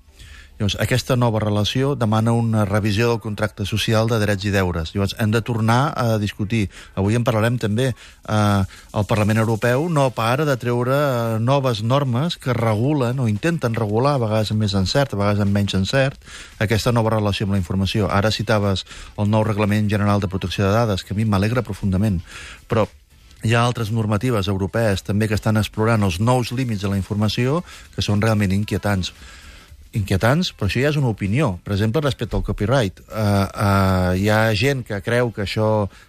Llavors, 0.54 0.76
aquesta 0.78 1.16
nova 1.18 1.40
relació 1.42 1.96
demana 1.98 2.30
una 2.30 2.62
revisió 2.64 3.08
del 3.08 3.18
contracte 3.18 3.64
social 3.66 4.06
de 4.06 4.20
drets 4.22 4.46
i 4.46 4.52
deures. 4.54 4.92
Llavors, 4.94 5.16
hem 5.18 5.32
de 5.34 5.40
tornar 5.42 5.90
a 5.98 6.14
discutir. 6.22 6.68
Avui 6.94 7.18
en 7.18 7.24
parlarem 7.26 7.58
també. 7.58 7.88
Eh, 7.90 8.62
el 8.94 9.08
Parlament 9.10 9.42
Europeu 9.42 9.88
no 9.90 10.06
para 10.14 10.46
de 10.46 10.54
treure 10.62 10.94
eh, 10.94 11.42
noves 11.42 11.82
normes 11.82 12.38
que 12.38 12.54
regulen 12.54 13.18
o 13.18 13.26
intenten 13.26 13.74
regular, 13.74 14.14
a 14.14 14.22
vegades 14.22 14.54
amb 14.54 14.62
més 14.62 14.78
encert, 14.78 15.18
a 15.18 15.22
vegades 15.24 15.42
amb 15.42 15.58
menys 15.58 15.74
encert, 15.74 16.22
aquesta 16.62 16.94
nova 16.94 17.16
relació 17.18 17.48
amb 17.48 17.58
la 17.58 17.62
informació. 17.64 18.06
Ara 18.06 18.30
citaves 18.30 18.86
el 19.18 19.30
nou 19.34 19.42
Reglament 19.42 19.90
General 19.90 20.22
de 20.22 20.30
Protecció 20.30 20.68
de 20.68 20.74
Dades, 20.78 21.02
que 21.02 21.18
a 21.18 21.18
mi 21.18 21.26
m'alegra 21.26 21.66
profundament, 21.66 22.22
però 22.70 22.86
hi 23.42 23.58
ha 23.58 23.66
altres 23.66 23.90
normatives 23.90 24.46
europees 24.46 25.02
també 25.02 25.26
que 25.26 25.34
estan 25.34 25.58
explorant 25.58 26.06
els 26.06 26.22
nous 26.22 26.54
límits 26.54 26.86
de 26.86 26.94
la 26.94 27.00
informació 27.00 27.64
que 27.96 28.06
són 28.06 28.22
realment 28.22 28.54
inquietants 28.54 29.10
inquietants, 29.98 30.50
però 30.54 30.68
això 30.68 30.82
ja 30.82 30.90
és 30.92 30.98
una 31.00 31.10
opinió. 31.12 31.54
Per 31.64 31.74
exemple, 31.74 32.02
respecte 32.04 32.36
al 32.36 32.44
copyright. 32.46 33.00
Uh, 33.06 33.14
uh, 33.14 34.10
hi 34.18 34.28
ha 34.32 34.40
gent 34.58 34.82
que 34.86 34.98
creu 35.04 35.30
que 35.34 35.44
això, 35.44 35.68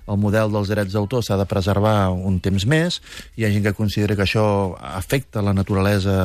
el 0.10 0.20
model 0.22 0.54
dels 0.54 0.72
drets 0.72 0.96
d'autor, 0.96 1.24
s'ha 1.26 1.38
de 1.40 1.48
preservar 1.50 2.10
un 2.14 2.40
temps 2.44 2.66
més, 2.70 3.00
hi 3.38 3.46
ha 3.46 3.52
gent 3.54 3.66
que 3.68 3.76
considera 3.78 4.18
que 4.18 4.26
això 4.26 4.48
afecta 4.76 5.44
la 5.46 5.54
naturalesa 5.54 6.16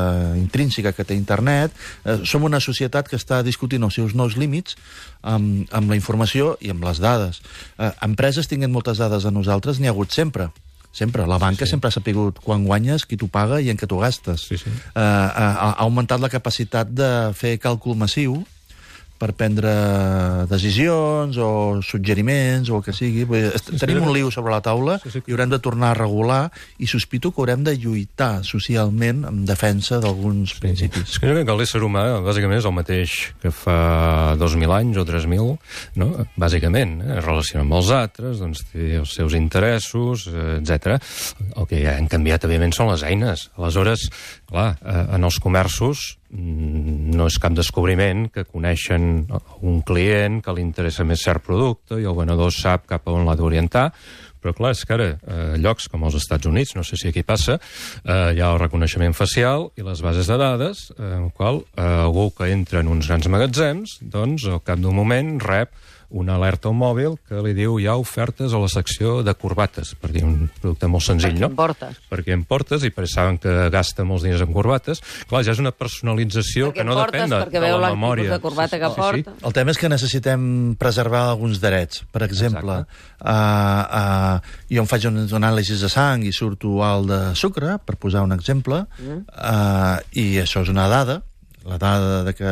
intrínseca 0.41 0.95
que 0.97 1.07
té 1.07 1.19
internet. 1.19 1.77
Uh, 2.05 2.21
som 2.25 2.47
una 2.49 2.63
societat 2.65 3.11
que 3.11 3.21
està 3.21 3.43
discutint 3.47 3.85
els 3.85 4.01
seus 4.01 4.17
nous 4.17 4.39
límits 4.41 4.79
amb, 5.23 5.69
amb 5.71 5.93
la 5.93 6.01
informació 6.01 6.57
i 6.61 6.73
amb 6.73 6.85
les 6.89 7.03
dades. 7.03 7.43
Uh, 7.77 7.93
empreses 8.07 8.49
tinguent 8.51 8.73
moltes 8.73 9.01
dades 9.03 9.27
de 9.27 9.35
nosaltres 9.35 9.81
n'hi 9.81 9.91
ha 9.91 9.97
hagut 9.97 10.17
sempre. 10.17 10.51
Sempre. 10.93 11.27
La 11.31 11.39
banca 11.39 11.67
sí, 11.67 11.71
sempre 11.71 11.89
ha 11.89 11.95
sapigut 11.95 12.41
quan 12.43 12.65
guanyes, 12.67 13.07
qui 13.07 13.19
t'ho 13.19 13.29
paga 13.31 13.61
i 13.63 13.71
en 13.71 13.79
què 13.79 13.87
t'ho 13.87 14.01
gastes. 14.03 14.49
Sí, 14.49 14.59
sí. 14.59 14.73
Uh, 14.91 15.01
ha, 15.01 15.51
ha 15.63 15.69
augmentat 15.87 16.23
la 16.23 16.31
capacitat 16.33 16.91
de 16.91 17.11
fer 17.39 17.57
càlcul 17.63 17.99
massiu 17.99 18.41
per 19.21 19.35
prendre 19.37 19.71
decisions 20.49 21.37
o 21.37 21.81
suggeriments 21.85 22.71
o 22.73 22.79
el 22.81 22.85
que 22.87 22.95
sigui. 22.97 23.27
Vull 23.29 23.45
dir, 23.45 23.51
sí, 23.61 23.77
tenim 23.81 24.01
un 24.07 24.15
liu 24.15 24.31
sobre 24.33 24.55
la 24.55 24.63
taula 24.65 24.97
Sí, 25.03 25.13
sí. 25.13 25.23
i 25.29 25.35
haurem 25.35 25.51
de 25.53 25.59
tornar 25.63 25.93
a 25.93 25.99
regular 25.99 26.41
i 26.81 26.89
sospito 26.91 27.31
que 27.31 27.43
haurem 27.43 27.65
de 27.67 27.75
lluitar 27.79 28.41
socialment 28.47 29.25
en 29.29 29.43
defensa 29.49 30.01
d'alguns 30.03 30.55
principis. 30.63 31.05
És 31.15 31.21
que 31.21 31.29
jo 31.29 31.37
crec 31.37 31.47
que 31.49 31.57
l'ésser 31.59 31.83
humà, 31.85 32.05
bàsicament, 32.25 32.59
és 32.61 32.69
el 32.69 32.77
mateix 32.77 33.17
que 33.43 33.53
fa 33.55 34.35
2.000 34.41 34.75
anys 34.81 35.01
o 35.03 35.07
3.000, 35.09 35.53
no? 36.01 36.11
bàsicament. 36.41 36.99
Eh? 37.05 37.19
Es 37.21 37.25
relaciona 37.27 37.67
amb 37.67 37.77
els 37.81 37.93
altres, 37.95 38.41
doncs 38.41 38.65
té 38.73 38.95
els 39.03 39.15
seus 39.21 39.37
interessos, 39.37 40.27
eh, 40.33 40.59
etc. 40.61 40.97
El 41.57 41.69
que 41.71 41.85
han 41.93 42.09
canviat, 42.11 42.49
evidentment, 42.49 42.75
són 42.77 42.91
les 42.93 43.05
eines. 43.07 43.49
Aleshores, 43.61 44.09
clar, 44.51 44.71
eh, 44.83 45.05
en 45.17 45.27
els 45.27 45.39
comerços 45.43 46.03
mm, 46.31 47.15
no 47.17 47.29
és 47.31 47.39
cap 47.43 47.55
descobriment 47.57 48.27
que 48.35 48.45
coneixen 48.45 49.27
un 49.63 49.81
client 49.87 50.41
que 50.45 50.55
li 50.57 50.65
interessa 50.67 51.07
més 51.07 51.23
cert 51.25 51.45
producte 51.47 52.01
i 52.01 52.09
el 52.09 52.19
venedor 52.19 52.53
sap 52.55 52.89
cap 52.91 53.07
a 53.07 53.15
on 53.15 53.25
l'ha 53.29 53.39
d'orientar, 53.39 53.91
però 54.41 54.55
clar, 54.57 54.73
és 54.73 54.83
que 54.89 54.97
ara, 54.97 55.09
eh, 55.21 55.57
llocs 55.61 55.89
com 55.93 56.05
els 56.09 56.17
Estats 56.17 56.49
Units, 56.49 56.75
no 56.77 56.85
sé 56.87 56.97
si 56.97 57.11
aquí 57.11 57.23
passa, 57.23 57.59
eh, 58.05 58.33
hi 58.35 58.41
ha 58.41 58.53
el 58.55 58.61
reconeixement 58.63 59.15
facial 59.15 59.69
i 59.77 59.85
les 59.85 60.01
bases 60.01 60.31
de 60.31 60.39
dades, 60.41 60.91
eh, 60.97 61.03
en 61.03 61.29
el 61.29 61.33
qual 61.37 61.63
eh, 61.77 61.85
algú 61.85 62.31
que 62.37 62.51
entra 62.51 62.81
en 62.81 62.89
uns 62.89 63.09
grans 63.09 63.29
magatzems, 63.29 63.99
doncs, 64.01 64.49
al 64.49 64.63
cap 64.65 64.81
d'un 64.81 64.97
moment 64.97 65.37
rep 65.45 65.77
una 66.11 66.35
alerta 66.35 66.69
al 66.69 66.75
mòbil 66.75 67.17
que 67.29 67.39
li 67.45 67.53
diu 67.55 67.79
hi 67.79 67.87
ha 67.87 67.95
ofertes 67.97 68.53
a 68.53 68.59
la 68.59 68.69
secció 68.69 69.23
de 69.23 69.35
corbates, 69.39 69.95
per 69.95 70.11
dir 70.11 70.25
un 70.27 70.49
producte 70.61 70.89
molt 70.91 71.05
senzill, 71.07 71.31
Perquè 71.37 71.41
no? 71.45 71.51
em 71.53 71.57
portes. 71.57 72.01
Perquè 72.11 72.33
em 72.35 72.43
portes 72.45 72.83
i 72.85 72.91
perquè 72.91 73.11
saben 73.15 73.39
que 73.39 73.55
gasta 73.71 74.05
molts 74.05 74.25
diners 74.27 74.43
en 74.43 74.53
corbates. 74.53 75.01
Clar, 75.31 75.45
ja 75.47 75.53
és 75.55 75.61
una 75.63 75.71
personalització 75.73 76.71
Perquè 76.73 76.81
que 76.83 76.85
no 76.89 76.95
portes, 76.99 77.21
depèn 77.21 77.31
de, 77.31 77.41
perquè 77.45 77.61
de 77.61 77.65
veu 77.67 77.79
la 77.79 77.91
memòria. 77.95 78.31
de 78.35 78.41
corbata 78.43 78.79
que 78.83 78.91
porta. 78.97 79.35
El 79.47 79.53
tema 79.57 79.71
és 79.71 79.79
que 79.79 79.89
necessitem 79.89 80.75
preservar 80.79 81.29
alguns 81.31 81.61
drets. 81.63 82.03
Per 82.11 82.23
exemple, 82.27 82.81
uh, 82.83 83.31
uh, 83.31 84.41
jo 84.71 84.83
em 84.83 84.89
faig 84.91 85.07
uns 85.11 85.33
anàlisis 85.37 85.81
de 85.85 85.89
sang 85.93 86.25
i 86.27 86.33
surto 86.35 86.81
alt 86.87 87.09
de 87.11 87.21
sucre, 87.39 87.79
per 87.85 87.97
posar 87.97 88.23
un 88.27 88.33
exemple, 88.37 88.85
Mm. 89.01 89.25
uh, 89.33 89.99
i 90.19 90.39
això 90.43 90.63
és 90.63 90.69
una 90.69 90.87
dada, 90.89 91.21
la 91.65 91.79
dada 91.79 92.25
de 92.25 92.35
que 92.35 92.51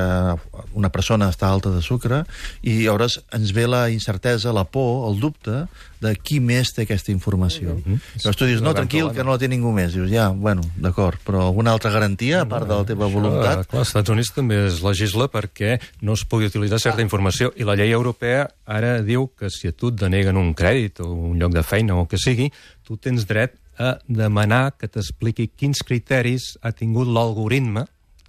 una 0.77 0.91
persona 0.93 1.31
està 1.33 1.49
alta 1.49 1.71
de 1.73 1.81
sucre, 1.83 2.23
i 2.63 2.83
llavors 2.85 3.19
ens 3.35 3.53
ve 3.57 3.67
la 3.69 3.89
incertesa, 3.91 4.53
la 4.53 4.65
por, 4.69 5.09
el 5.09 5.21
dubte 5.21 5.65
de 5.99 6.13
qui 6.23 6.39
més 6.45 6.71
té 6.75 6.85
aquesta 6.85 7.11
informació. 7.11 7.75
Mm 7.75 7.83
-hmm. 7.83 8.01
Llavors 8.23 8.37
tu 8.37 8.47
dius, 8.47 8.61
no, 8.61 8.75
tranquil, 8.75 9.11
que 9.13 9.25
no 9.25 9.33
la 9.33 9.39
té 9.39 9.49
ningú 9.49 9.73
més. 9.73 9.93
Dius, 9.93 10.11
ja, 10.11 10.29
bueno, 10.29 10.63
d'acord, 10.77 11.19
però 11.25 11.47
alguna 11.47 11.73
altra 11.73 11.91
garantia, 11.91 12.43
a 12.43 12.47
part 12.47 12.69
de 12.69 12.75
la 12.75 12.85
teva 12.85 13.07
voluntat? 13.07 13.59
Això, 13.59 13.67
clar, 13.67 13.79
als 13.79 13.89
Estats 13.89 14.11
Units 14.11 14.33
també 14.35 14.67
es 14.67 14.83
legisla 14.83 15.29
perquè 15.29 15.81
no 16.01 16.13
es 16.13 16.25
pugui 16.25 16.47
utilitzar 16.47 16.79
certa 16.79 17.03
informació 17.03 17.53
i 17.57 17.65
la 17.65 17.75
llei 17.75 17.91
europea 17.93 18.49
ara 18.65 19.03
diu 19.03 19.31
que 19.35 19.51
si 19.51 19.69
a 19.69 19.73
tu 19.73 19.89
et 19.89 19.95
deneguen 19.95 20.37
un 20.37 20.55
crèdit 20.55 21.01
o 21.01 21.13
un 21.13 21.39
lloc 21.39 21.53
de 21.53 21.63
feina 21.63 21.95
o 21.95 22.03
el 22.03 22.09
que 22.09 22.19
sigui, 22.19 22.53
tu 22.85 22.97
tens 22.97 23.27
dret 23.27 23.55
a 23.79 23.99
demanar 24.07 24.77
que 24.79 24.89
t'expliqui 24.89 25.51
quins 25.57 25.79
criteris 25.87 26.59
ha 26.63 26.73
tingut 26.73 27.07
l'algoritme 27.07 27.87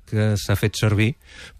que 0.09 0.33
s'ha 0.37 0.57
fet 0.59 0.75
servir 0.79 1.13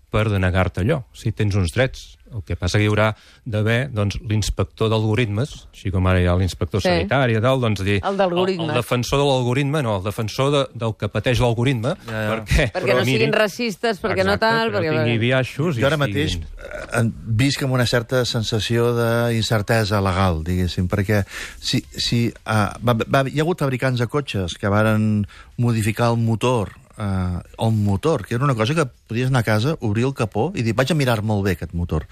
per 0.10 0.24
denegar-te 0.26 0.82
allò. 0.82 1.04
Si 1.14 1.30
tens 1.38 1.54
uns 1.54 1.70
drets, 1.76 2.16
el 2.34 2.42
que 2.42 2.56
passa 2.58 2.80
que 2.82 2.86
hi 2.88 2.88
haurà 2.90 3.12
d'haver 3.46 3.92
doncs, 3.94 4.16
l'inspector 4.26 4.90
d'algoritmes, 4.90 5.52
així 5.70 5.92
com 5.94 6.08
ara 6.10 6.18
hi 6.22 6.26
ha 6.26 6.34
l'inspector 6.38 6.82
Sí. 6.82 6.90
sanitari 6.90 7.36
i 7.38 7.42
tal, 7.42 7.62
doncs 7.62 7.84
dir... 7.86 8.00
El. 8.02 8.18
El, 8.18 8.50
el 8.64 8.74
defensor 8.74 9.22
de 9.22 9.28
l'algoritme, 9.28 9.84
no, 9.86 10.00
el 10.00 10.04
defensor 10.08 10.50
de, 10.56 10.64
del 10.82 10.96
que 10.98 11.12
pateix 11.14 11.38
l'algoritme, 11.46 11.94
Ja, 12.08 12.24
ja. 12.26 12.32
perquè, 12.40 12.68
Perquè 12.74 12.98
no 12.98 13.06
siguin 13.06 13.34
racistes, 13.38 14.02
perquè 14.02 14.26
no 14.26 14.40
tal, 14.42 14.74
perquè 14.74 14.90
perquè... 14.90 14.98
no 14.98 15.06
tingui 15.06 15.22
biaixos 15.28 15.78
i 15.78 15.86
Jo 15.86 15.92
ara 15.92 16.02
mateix 16.02 16.40
siguin... 16.40 16.50
eh, 16.90 17.06
visc 17.46 17.64
amb 17.70 17.78
una 17.78 17.86
certa 17.86 18.24
sensació 18.26 18.90
d'incertesa 18.98 20.02
legal, 20.02 20.42
diguéssim, 20.46 20.90
perquè 20.90 21.22
si, 21.62 21.84
si, 21.94 22.26
uh, 22.50 22.74
va, 22.82 22.98
va, 23.06 23.24
hi 23.30 23.38
ha 23.38 23.46
hagut 23.46 23.62
fabricants 23.62 24.02
de 24.02 24.10
cotxes 24.10 24.58
que 24.58 24.74
varen 24.74 25.28
modificar 25.62 26.10
el 26.16 26.18
motor 26.18 26.74
uh, 27.00 27.42
el 27.66 27.72
motor, 27.72 28.26
que 28.26 28.36
era 28.36 28.44
una 28.44 28.56
cosa 28.56 28.76
que 28.76 28.86
podies 28.86 29.28
anar 29.28 29.42
a 29.42 29.44
casa, 29.44 29.78
obrir 29.80 30.06
el 30.06 30.14
capó 30.14 30.52
i 30.56 30.64
dir, 30.64 30.76
vaig 30.76 30.92
a 30.92 30.98
mirar 30.98 31.22
molt 31.24 31.46
bé 31.48 31.56
aquest 31.58 31.74
motor. 31.74 32.06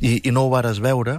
I, 0.00 0.20
i 0.22 0.34
no 0.34 0.44
ho 0.46 0.50
vares 0.52 0.80
veure, 0.84 1.18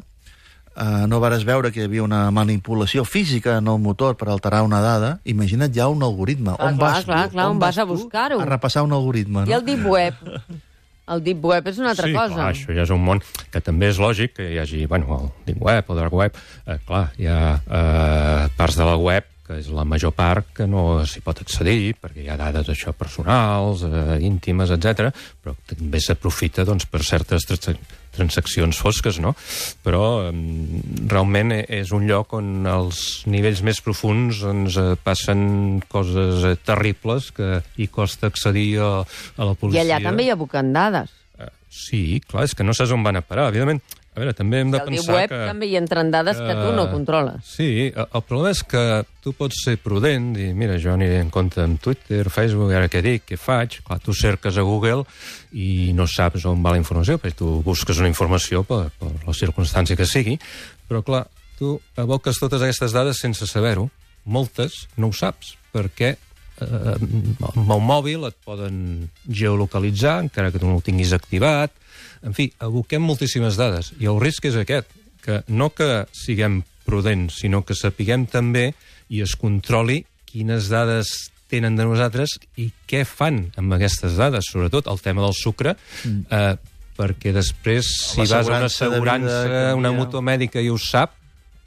uh, 0.75 1.05
no 1.09 1.19
vares 1.23 1.45
veure 1.47 1.71
que 1.73 1.83
hi 1.83 1.89
havia 1.89 2.05
una 2.05 2.29
manipulació 2.35 3.05
física 3.05 3.57
en 3.57 3.71
el 3.71 3.81
motor 3.81 4.15
per 4.19 4.29
alterar 4.29 4.63
una 4.67 4.81
dada, 4.85 5.17
imagina't 5.25 5.73
ja 5.75 5.89
un 5.91 6.05
algoritme. 6.05 6.55
Clar, 6.55 6.69
on 6.69 6.79
clar, 6.79 6.93
vas, 6.93 7.09
clar, 7.09 7.25
clar, 7.33 7.49
on 7.49 7.59
vas 7.59 7.81
a 7.81 7.87
tu 7.87 7.97
buscar-ho? 7.97 8.39
A 8.41 8.47
repassar 8.53 8.85
un 8.85 8.95
algoritme, 8.95 9.43
no? 9.43 9.49
I 9.49 9.59
el 9.59 9.65
Deep 9.65 9.85
Web? 9.89 10.23
El 11.05 11.19
Deep 11.21 11.43
Web 11.45 11.67
és 11.69 11.77
una 11.77 11.91
altra 11.91 12.07
sí, 12.09 12.15
cosa. 12.15 12.33
clar, 12.33 12.47
això 12.49 12.73
ja 12.73 12.81
és 12.81 12.89
un 12.89 13.03
món 13.05 13.19
que 13.53 13.59
també 13.61 13.91
és 13.91 13.99
lògic 14.01 14.31
que 14.39 14.47
hi 14.55 14.57
hagi, 14.57 14.87
bueno, 14.89 15.19
el 15.19 15.27
deep 15.45 15.61
web, 15.61 15.91
el 15.93 15.99
dark 16.01 16.15
web, 16.17 16.39
eh, 16.65 16.79
clar, 16.87 17.03
hi 17.21 17.29
ha 17.29 17.41
eh, 17.61 18.47
parts 18.57 18.79
de 18.79 18.87
la 18.89 18.95
web 18.97 19.29
que 19.45 19.59
és 19.61 19.67
la 19.69 19.83
major 19.85 20.11
part 20.17 20.47
que 20.57 20.65
no 20.65 21.03
s'hi 21.05 21.21
pot 21.21 21.37
accedir, 21.43 21.93
perquè 22.01 22.23
hi 22.25 22.29
ha 22.33 22.37
dades 22.39 22.67
això 22.73 22.93
personals, 22.97 23.83
eh, 23.85 24.17
íntimes, 24.25 24.71
etc. 24.73 25.11
però 25.43 25.53
també 25.69 25.99
s'aprofita 26.01 26.65
doncs, 26.65 26.87
per 26.89 27.03
certes 27.05 27.45
trans 27.45 27.77
transaccions 28.15 28.77
fosques, 28.79 29.17
no? 29.19 29.33
Però 29.83 30.29
eh, 30.29 30.31
realment 31.11 31.51
e- 31.51 31.65
és 31.81 31.91
un 31.91 32.05
lloc 32.07 32.31
on 32.37 32.63
els 32.65 33.25
nivells 33.27 33.59
més 33.67 33.81
profuns 33.83 34.39
ens 34.47 34.77
eh, 34.79 34.93
passen 35.03 35.81
coses 35.91 36.45
eh, 36.47 36.55
terribles 36.63 37.27
que 37.35 37.59
hi 37.75 37.89
costa 37.91 38.31
accedir 38.31 38.77
a, 38.79 39.03
a 39.03 39.49
la 39.49 39.51
I 39.51 39.59
policia. 39.59 39.83
allà 39.83 39.99
també 40.07 40.23
hi 40.25 40.31
ha 40.31 40.39
bucandades. 40.39 41.11
Eh, 41.37 41.51
Sí, 41.75 42.21
clar, 42.23 42.45
és 42.47 42.55
que 42.55 42.63
no 42.63 42.71
saps 42.73 42.93
on 42.95 43.03
van 43.03 43.19
a 43.19 43.21
parar. 43.21 43.49
Evidentment, 43.51 43.81
a 44.15 44.21
veure, 44.21 44.33
també 44.33 44.61
hem 44.63 44.71
de 44.71 44.79
al 44.79 44.87
Deep 44.87 45.01
pensar 45.01 45.15
Web 45.17 45.31
que... 45.33 45.39
també 45.49 45.67
hi 45.67 45.75
entren 45.75 46.11
dades 46.13 46.37
que 46.39 46.53
tu 46.55 46.69
no 46.75 46.85
controles. 46.91 47.43
Sí, 47.43 47.69
el 47.91 48.05
el 48.15 48.23
problema 48.23 48.53
és 48.55 48.61
que 48.63 48.83
tu 49.23 49.33
pots 49.35 49.59
ser 49.65 49.75
prudent, 49.83 50.29
dir, 50.37 50.53
mira, 50.55 50.77
jo 50.79 50.93
aniré 50.93 51.17
en 51.19 51.31
compte 51.33 51.59
amb 51.59 51.81
Twitter, 51.83 52.23
Facebook, 52.31 52.71
ara 52.71 52.87
què 52.91 53.01
dic, 53.03 53.25
què 53.27 53.39
faig? 53.41 53.81
Clar, 53.83 53.99
tu 53.99 54.15
cerques 54.15 54.55
a 54.55 54.63
Google 54.63 55.03
i 55.51 55.91
no 55.97 56.07
saps 56.07 56.47
on 56.47 56.63
va 56.63 56.71
la 56.75 56.79
informació, 56.79 57.19
perquè 57.19 57.41
tu 57.41 57.57
busques 57.65 57.99
una 57.99 58.11
informació 58.11 58.63
per, 58.63 58.85
per 58.99 59.11
la 59.25 59.35
circumstància 59.35 59.99
que 59.99 60.07
sigui, 60.07 60.37
però 60.87 61.03
clar, 61.03 61.25
tu 61.59 61.75
aboques 61.99 62.39
totes 62.39 62.63
aquestes 62.63 62.95
dades 62.95 63.19
sense 63.19 63.47
saber-ho. 63.51 63.89
Moltes 64.25 64.85
no 64.97 65.11
ho 65.11 65.13
saps, 65.13 65.53
perquè 65.75 66.15
eh, 66.61 66.95
amb 67.51 67.73
el 67.75 67.81
mòbil 67.83 68.27
et 68.29 68.37
poden 68.45 68.77
geolocalitzar, 69.27 70.19
encara 70.25 70.51
que 70.53 70.61
tu 70.61 70.69
no 70.69 70.79
ho 70.79 70.85
tinguis 70.85 71.13
activat. 71.15 71.73
En 72.25 72.35
fi, 72.37 72.49
aboquem 72.63 73.03
moltíssimes 73.03 73.59
dades. 73.59 73.93
I 74.01 74.09
el 74.11 74.21
risc 74.21 74.47
és 74.49 74.57
aquest, 74.59 74.89
que 75.25 75.41
no 75.47 75.71
que 75.73 76.05
siguem 76.15 76.61
prudents, 76.85 77.41
sinó 77.41 77.63
que 77.65 77.77
sapiguem 77.77 78.27
també 78.29 78.69
i 79.09 79.21
es 79.25 79.33
controli 79.39 80.03
quines 80.29 80.69
dades 80.69 81.31
tenen 81.49 81.77
de 81.77 81.85
nosaltres 81.85 82.37
i 82.61 82.69
què 82.89 83.03
fan 83.07 83.45
amb 83.59 83.75
aquestes 83.77 84.17
dades, 84.17 84.49
sobretot 84.51 84.89
el 84.91 85.01
tema 85.01 85.23
del 85.25 85.35
sucre, 85.37 85.75
mm. 86.05 86.25
eh, 86.33 86.73
perquè 86.95 87.33
després, 87.35 87.89
si 88.13 88.23
vas 88.23 88.33
a 88.33 88.41
una 88.41 88.59
vida 88.63 88.71
assegurança, 88.71 89.37
canvia. 89.43 89.77
una 89.77 89.93
mutua 89.95 90.23
mèdica 90.25 90.63
i 90.63 90.71
ho 90.71 90.77
sap, 90.81 91.15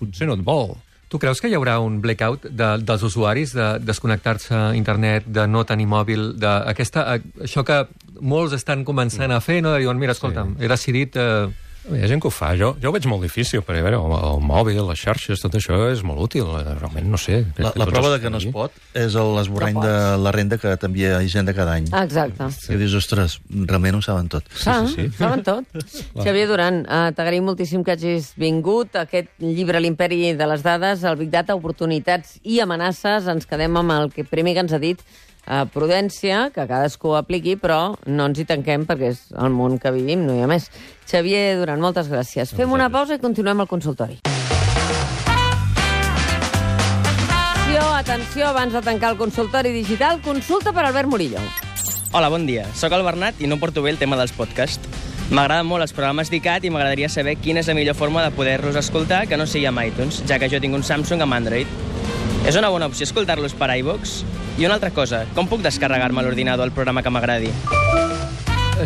potser 0.01 0.29
no 0.29 0.39
et 0.39 0.45
vol. 0.47 0.75
Tu 1.09 1.19
creus 1.19 1.41
que 1.41 1.49
hi 1.49 1.57
haurà 1.57 1.79
un 1.81 2.03
blackout 2.05 2.45
de, 2.51 2.67
dels 2.85 3.05
usuaris, 3.07 3.55
de 3.57 3.69
desconnectar-se 3.81 4.53
a 4.55 4.75
internet, 4.77 5.25
de 5.25 5.47
no 5.49 5.65
tenir 5.65 5.87
mòbil, 5.89 6.35
de 6.37 6.51
aquesta, 6.69 7.07
eh, 7.15 7.23
això 7.47 7.65
que 7.65 7.79
molts 8.21 8.53
estan 8.59 8.85
començant 8.85 9.33
a 9.33 9.41
fer, 9.41 9.63
no? 9.65 9.73
de 9.73 9.81
diuen, 9.87 9.97
mira, 10.01 10.17
escolta'm, 10.17 10.57
he 10.61 10.69
decidit... 10.69 11.17
Eh, 11.17 11.67
Hi 11.89 12.03
ha 12.05 12.09
gent 12.11 12.21
que 12.21 12.29
ho 12.29 12.31
fa. 12.35 12.51
Jo, 12.59 12.75
jo 12.83 12.91
ho 12.91 12.93
veig 12.93 13.07
molt 13.09 13.23
difícil, 13.25 13.63
perquè 13.65 13.81
a 13.81 13.87
veure, 13.87 13.97
el, 13.97 14.15
el 14.33 14.43
mòbil, 14.45 14.81
les 14.91 15.01
xarxes, 15.01 15.41
tot 15.41 15.55
això 15.57 15.79
és 15.93 16.03
molt 16.05 16.21
útil. 16.27 16.45
eh, 16.59 16.75
Realment, 16.79 17.07
no 17.09 17.17
sé. 17.17 17.45
La, 17.57 17.73
que 17.73 17.79
la 17.81 17.87
prova 17.89 18.11
de 18.15 18.21
que 18.21 18.31
no 18.31 18.39
es 18.43 18.47
pot 18.53 18.73
és 18.95 19.15
el- 19.15 19.35
l'esborrany 19.39 19.75
No 19.79 19.83
de 19.87 19.95
la 20.19 20.33
renda 20.33 20.59
que 20.59 20.77
t'envia 20.77 21.23
Hisenda 21.23 21.55
cada 21.55 21.75
any. 21.79 21.87
Exacte. 21.89 22.49
I 22.73 22.77
dius, 22.77 22.95
ostres, 22.99 23.39
realment 23.51 23.97
ho 23.97 24.03
saben 24.03 24.29
tot. 24.29 24.45
Ah, 24.67 24.85
sí, 24.87 24.95
sí. 25.09 25.09
saben 25.17 25.43
tot. 25.43 25.65
Xavier 26.25 26.47
Duran, 26.49 26.83
eh, 26.85 27.13
t'agraïm 27.17 27.45
moltíssim 27.49 27.83
que 27.85 27.93
hagis 27.97 28.33
vingut. 28.37 28.95
Aquest 28.97 29.29
llibre, 29.41 29.81
L'imperi 29.81 30.35
de 30.37 30.47
les 30.47 30.63
dades, 30.63 31.05
el 31.05 31.17
Big 31.17 31.31
Data, 31.31 31.55
oportunitats 31.55 32.39
i 32.43 32.61
amenaces. 32.61 33.27
Ens 33.31 33.47
quedem 33.47 33.77
amb 33.81 33.93
el 33.97 34.11
que 34.13 34.25
primer 34.29 34.55
que 34.55 34.61
ens 34.67 34.73
ha 34.77 34.79
dit, 34.83 35.01
eh, 35.47 35.65
prudència, 35.75 36.49
que 36.55 36.67
cadascú 36.67 37.15
apliqui, 37.19 37.57
però 37.61 37.95
no 38.07 38.27
ens 38.31 38.39
hi 38.41 38.47
tanquem 38.49 38.87
perquè 38.89 39.13
és 39.13 39.23
el 39.37 39.55
món 39.55 39.79
que 39.79 39.93
vivim, 39.95 40.27
no 40.27 40.37
hi 40.37 40.43
ha 40.43 40.51
més. 40.51 40.71
Xavier 41.09 41.59
Duran, 41.61 41.81
moltes 41.81 42.11
gràcies. 42.11 42.55
Fem 42.57 42.73
una 42.73 42.91
pausa 42.91 43.17
i 43.17 43.23
continuem 43.23 43.61
al 43.61 43.71
consultori. 43.71 44.21
Atenció, 47.69 47.83
atenció, 47.95 48.47
abans 48.49 48.73
de 48.73 48.81
tancar 48.83 49.13
el 49.13 49.19
consultori 49.19 49.73
digital, 49.75 50.23
consulta 50.25 50.73
per 50.73 50.87
Albert 50.87 51.09
Murillo. 51.09 51.43
Hola, 52.13 52.31
bon 52.33 52.47
dia. 52.49 52.65
Soc 52.73 52.95
el 52.97 53.05
Bernat 53.05 53.43
i 53.45 53.47
no 53.51 53.59
porto 53.61 53.83
bé 53.85 53.93
el 53.93 53.99
tema 54.01 54.17
dels 54.17 54.33
podcasts. 54.33 54.89
M'agraden 55.29 55.67
molt 55.69 55.85
els 55.85 55.93
programes 55.93 56.31
d'ICAT 56.33 56.65
i 56.65 56.71
m'agradaria 56.73 57.11
saber 57.13 57.35
quina 57.37 57.61
és 57.61 57.69
la 57.69 57.75
millor 57.77 57.99
forma 57.99 58.23
de 58.25 58.33
poder-los 58.33 58.79
escoltar 58.81 59.27
que 59.29 59.37
no 59.37 59.45
sigui 59.45 59.69
amb 59.69 59.83
iTunes, 59.85 60.23
ja 60.25 60.39
que 60.41 60.49
jo 60.49 60.57
tinc 60.65 60.79
un 60.79 60.87
Samsung 60.89 61.21
amb 61.27 61.37
Android. 61.37 61.69
És 62.49 62.57
una 62.57 62.71
bona 62.73 62.89
opció 62.89 63.05
escoltar-los 63.05 63.53
per 63.53 63.69
iVox? 63.77 64.23
I 64.59 64.65
una 64.67 64.75
altra 64.75 64.91
cosa, 64.91 65.21
com 65.37 65.47
puc 65.47 65.63
descarregar-me 65.63 66.19
a 66.19 66.27
l'ordinador 66.27 66.67
el 66.67 66.75
programa 66.75 67.05
que 67.07 67.15
m'agradi? 67.15 67.53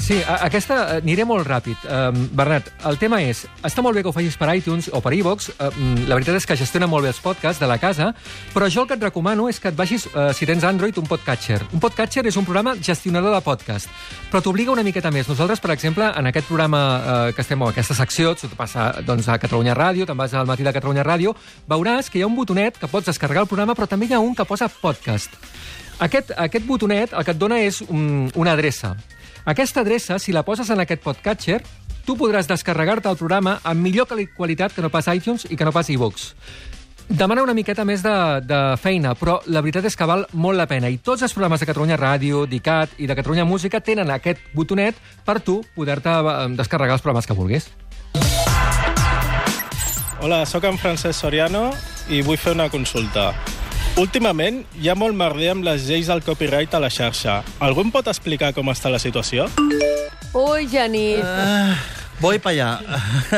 Sí, 0.01 0.17
a- 0.27 0.39
aquesta 0.47 0.77
eh, 0.97 1.01
aniré 1.03 1.25
molt 1.29 1.45
ràpid. 1.47 1.77
Um, 1.85 2.23
Bernat, 2.35 2.71
el 2.89 2.97
tema 2.99 3.19
és, 3.23 3.43
està 3.63 3.83
molt 3.85 3.95
bé 3.95 4.01
que 4.03 4.09
ho 4.09 4.13
facis 4.17 4.39
per 4.41 4.49
iTunes 4.57 4.89
o 4.91 5.03
per 5.05 5.13
iVox, 5.13 5.51
uh, 5.53 5.69
la 6.09 6.17
veritat 6.17 6.39
és 6.39 6.47
que 6.49 6.57
gestiona 6.57 6.87
molt 6.89 7.05
bé 7.05 7.11
els 7.13 7.21
podcasts 7.21 7.61
de 7.61 7.69
la 7.69 7.77
casa, 7.79 8.09
però 8.55 8.71
jo 8.73 8.83
el 8.83 8.89
que 8.89 8.97
et 8.97 9.05
recomano 9.05 9.51
és 9.53 9.61
que 9.61 9.69
et 9.69 9.77
baixis, 9.77 10.07
uh, 10.15 10.31
si 10.33 10.49
tens 10.49 10.65
Android, 10.65 10.97
un 10.99 11.07
podcatcher. 11.07 11.61
Un 11.77 11.81
podcatcher 11.83 12.25
és 12.27 12.39
un 12.41 12.47
programa 12.49 12.73
gestionador 12.81 13.35
de 13.37 13.43
podcast, 13.45 13.91
però 14.33 14.41
t'obliga 14.43 14.73
una 14.73 14.83
miqueta 14.83 15.13
més. 15.13 15.29
Nosaltres, 15.29 15.61
per 15.61 15.71
exemple, 15.77 16.09
en 16.09 16.27
aquest 16.33 16.49
programa 16.49 16.83
uh, 17.29 17.33
que 17.37 17.45
estem, 17.45 17.61
en 17.63 17.69
aquesta 17.69 17.95
secció, 17.95 18.35
tu 18.35 18.49
passa 18.57 18.91
doncs, 19.05 19.29
a 19.29 19.39
Catalunya 19.39 19.77
Ràdio, 19.77 20.09
te'n 20.09 20.17
vas 20.19 20.33
al 20.35 20.49
matí 20.49 20.65
de 20.65 20.73
Catalunya 20.73 21.05
Ràdio, 21.05 21.37
veuràs 21.69 22.09
que 22.11 22.19
hi 22.19 22.23
ha 22.25 22.31
un 22.33 22.35
botonet 22.37 22.81
que 22.81 22.89
pots 22.89 23.07
descarregar 23.13 23.45
el 23.45 23.49
programa, 23.53 23.77
però 23.77 23.87
també 23.87 24.09
hi 24.09 24.17
ha 24.17 24.21
un 24.25 24.35
que 24.35 24.45
posa 24.49 24.69
podcast. 24.73 25.31
Aquest, 26.01 26.33
aquest 26.35 26.65
botonet 26.67 27.13
el 27.13 27.25
que 27.25 27.31
et 27.37 27.39
dona 27.39 27.61
és 27.63 27.83
un, 27.89 28.31
una 28.35 28.57
adreça. 28.57 28.97
Aquesta 29.45 29.81
adreça, 29.83 30.19
si 30.19 30.33
la 30.33 30.45
poses 30.47 30.71
en 30.71 30.81
aquest 30.81 31.03
podcatcher, 31.03 31.63
tu 32.07 32.15
podràs 32.19 32.47
descarregar-te 32.51 33.11
el 33.11 33.17
programa 33.19 33.57
amb 33.67 33.83
millor 33.83 34.07
quali- 34.07 34.29
qualitat 34.37 34.73
que 34.75 34.83
no 34.83 34.91
pas 34.91 35.09
iTunes 35.11 35.47
i 35.51 35.57
que 35.57 35.65
no 35.65 35.73
pas 35.73 35.89
iVoox. 35.91 36.33
Demana 37.09 37.43
una 37.43 37.53
miqueta 37.53 37.85
més 37.85 38.01
de, 38.03 38.13
de 38.47 38.61
feina, 38.81 39.17
però 39.19 39.41
la 39.51 39.61
veritat 39.61 39.85
és 39.91 39.97
que 39.99 40.07
val 40.07 40.23
molt 40.33 40.57
la 40.57 40.69
pena. 40.71 40.89
I 40.89 41.01
tots 41.03 41.23
els 41.27 41.35
programes 41.35 41.61
de 41.61 41.67
Catalunya 41.67 41.99
Ràdio, 41.99 42.45
d'ICAT 42.47 42.95
i 43.03 43.09
de 43.11 43.17
Catalunya 43.19 43.45
Música 43.45 43.81
tenen 43.83 44.11
aquest 44.15 44.39
botonet 44.55 44.95
per 45.27 45.41
tu 45.43 45.59
poder-te 45.75 46.09
eh, 46.09 46.47
descarregar 46.57 46.95
els 46.97 47.03
programes 47.03 47.27
que 47.27 47.35
vulguis. 47.37 47.67
Hola, 50.23 50.45
sóc 50.47 50.63
en 50.71 50.79
Francesc 50.79 51.19
Soriano 51.19 51.73
i 52.09 52.23
vull 52.23 52.39
fer 52.39 52.55
una 52.55 52.71
consulta. 52.71 53.33
Últimament 54.01 54.63
hi 54.81 54.89
ha 54.89 54.95
molt 54.97 55.13
merder 55.13 55.51
amb 55.53 55.67
les 55.67 55.83
lleis 55.85 56.09
del 56.09 56.23
copyright 56.25 56.73
a 56.73 56.79
la 56.81 56.89
xarxa. 56.89 57.43
Algú 57.61 57.85
em 57.85 57.91
pot 57.93 58.07
explicar 58.09 58.55
com 58.57 58.71
està 58.73 58.89
la 58.89 59.01
situació? 59.03 59.51
Ui, 60.33 60.65
Genís. 60.73 61.21
Uh, 61.21 62.02
voy 62.23 62.39
pa 62.39 62.53
allà. 62.55 62.79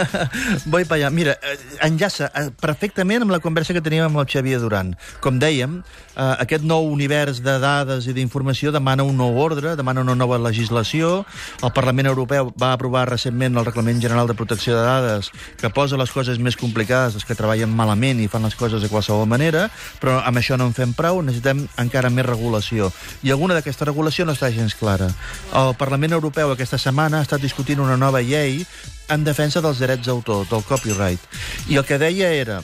voy 0.73 0.85
pa 0.85 0.99
allà. 0.99 1.09
Mira, 1.11 1.38
eh, 1.40 1.57
enllaça 1.87 2.29
eh, 2.37 2.51
perfectament 2.61 3.25
amb 3.25 3.33
la 3.33 3.40
conversa 3.40 3.73
que 3.73 3.81
teníem 3.83 4.05
amb 4.11 4.20
el 4.20 4.29
Xavier 4.29 4.61
Duran. 4.61 4.92
Com 5.25 5.40
dèiem, 5.40 5.79
eh, 5.81 6.35
aquest 6.44 6.66
nou 6.68 6.90
univers 6.92 7.40
de 7.44 7.57
dades 7.62 8.05
i 8.07 8.14
d'informació 8.16 8.75
demana 8.75 9.07
un 9.09 9.16
nou 9.16 9.38
ordre, 9.40 9.75
demana 9.81 10.05
una 10.05 10.14
nova 10.14 10.37
legislació. 10.38 11.25
El 11.62 11.73
Parlament 11.73 12.11
Europeu 12.12 12.53
va 12.61 12.75
aprovar 12.77 13.07
recentment 13.09 13.57
el 13.57 13.64
Reglament 13.64 14.03
General 14.05 14.29
de 14.29 14.37
Protecció 14.37 14.77
de 14.77 14.85
Dades 14.85 15.33
que 15.61 15.73
posa 15.73 15.97
les 15.97 16.12
coses 16.12 16.38
més 16.38 16.57
complicades, 16.61 17.16
els 17.16 17.25
que 17.25 17.38
treballen 17.38 17.73
malament 17.73 18.20
i 18.20 18.29
fan 18.29 18.44
les 18.44 18.59
coses 18.59 18.85
de 18.85 18.92
qualsevol 18.92 19.25
manera, 19.27 19.70
però 20.03 20.20
amb 20.20 20.42
això 20.42 20.59
no 20.61 20.68
en 20.68 20.77
fem 20.77 20.92
prou, 20.92 21.23
necessitem 21.25 21.64
encara 21.81 22.12
més 22.12 22.29
regulació. 22.29 22.92
I 23.25 23.33
alguna 23.33 23.57
d'aquesta 23.57 23.88
regulació 23.88 24.29
no 24.29 24.37
està 24.37 24.53
gens 24.53 24.77
clara. 24.77 25.09
El 25.57 25.73
Parlament 25.81 26.12
Europeu 26.12 26.53
aquesta 26.53 26.79
setmana 26.79 27.23
ha 27.23 27.25
estat 27.25 27.40
discutint 27.40 27.81
una 27.81 27.97
nova 27.97 28.20
llei 28.20 28.61
en 29.08 29.24
defensa 29.24 29.60
dels 29.64 29.80
drets 29.82 30.06
d'autor, 30.08 30.46
del 30.50 30.64
copyright. 30.64 31.20
I 31.68 31.78
el 31.80 31.87
que 31.88 31.98
deia 32.00 32.32
era, 32.32 32.62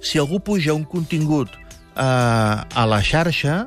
si 0.00 0.18
algú 0.22 0.40
puja 0.40 0.74
un 0.76 0.84
contingut 0.84 1.50
eh, 1.52 2.02
a 2.02 2.86
la 2.86 3.02
xarxa, 3.02 3.66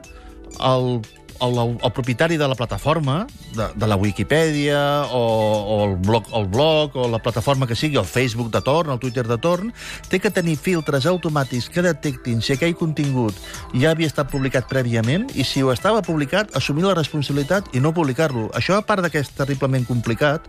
el, 0.60 1.02
el, 1.42 1.58
el 1.84 1.92
propietari 1.92 2.38
de 2.38 2.48
la 2.48 2.56
plataforma, 2.56 3.26
de, 3.56 3.68
de 3.76 3.88
la 3.88 3.96
Wikipedia, 3.96 5.06
o, 5.12 5.20
o 5.20 5.86
el, 5.90 5.96
blog, 5.98 6.26
el 6.36 6.46
blog, 6.48 6.96
o 6.96 7.08
la 7.08 7.20
plataforma 7.20 7.68
que 7.68 7.76
sigui, 7.76 7.98
el 7.98 8.06
Facebook 8.06 8.52
de 8.52 8.62
torn, 8.62 8.92
el 8.92 9.00
Twitter 9.00 9.28
de 9.28 9.38
torn, 9.38 9.74
té 10.10 10.20
que 10.20 10.32
tenir 10.32 10.58
filtres 10.60 11.08
automàtics 11.10 11.70
que 11.74 11.84
detectin 11.86 12.44
si 12.44 12.56
aquell 12.56 12.76
contingut 12.78 13.38
ja 13.74 13.94
havia 13.94 14.10
estat 14.10 14.32
publicat 14.32 14.70
prèviament 14.70 15.30
i 15.36 15.48
si 15.48 15.64
ho 15.64 15.74
estava 15.74 16.04
publicat, 16.06 16.56
assumir 16.56 16.88
la 16.88 16.98
responsabilitat 16.98 17.74
i 17.74 17.84
no 17.84 17.94
publicar-lo. 17.96 18.50
Això, 18.58 18.78
a 18.80 18.86
part 18.86 19.06
de 19.06 19.12
que 19.14 19.24
és 19.24 19.32
terriblement 19.36 19.88
complicat, 19.88 20.48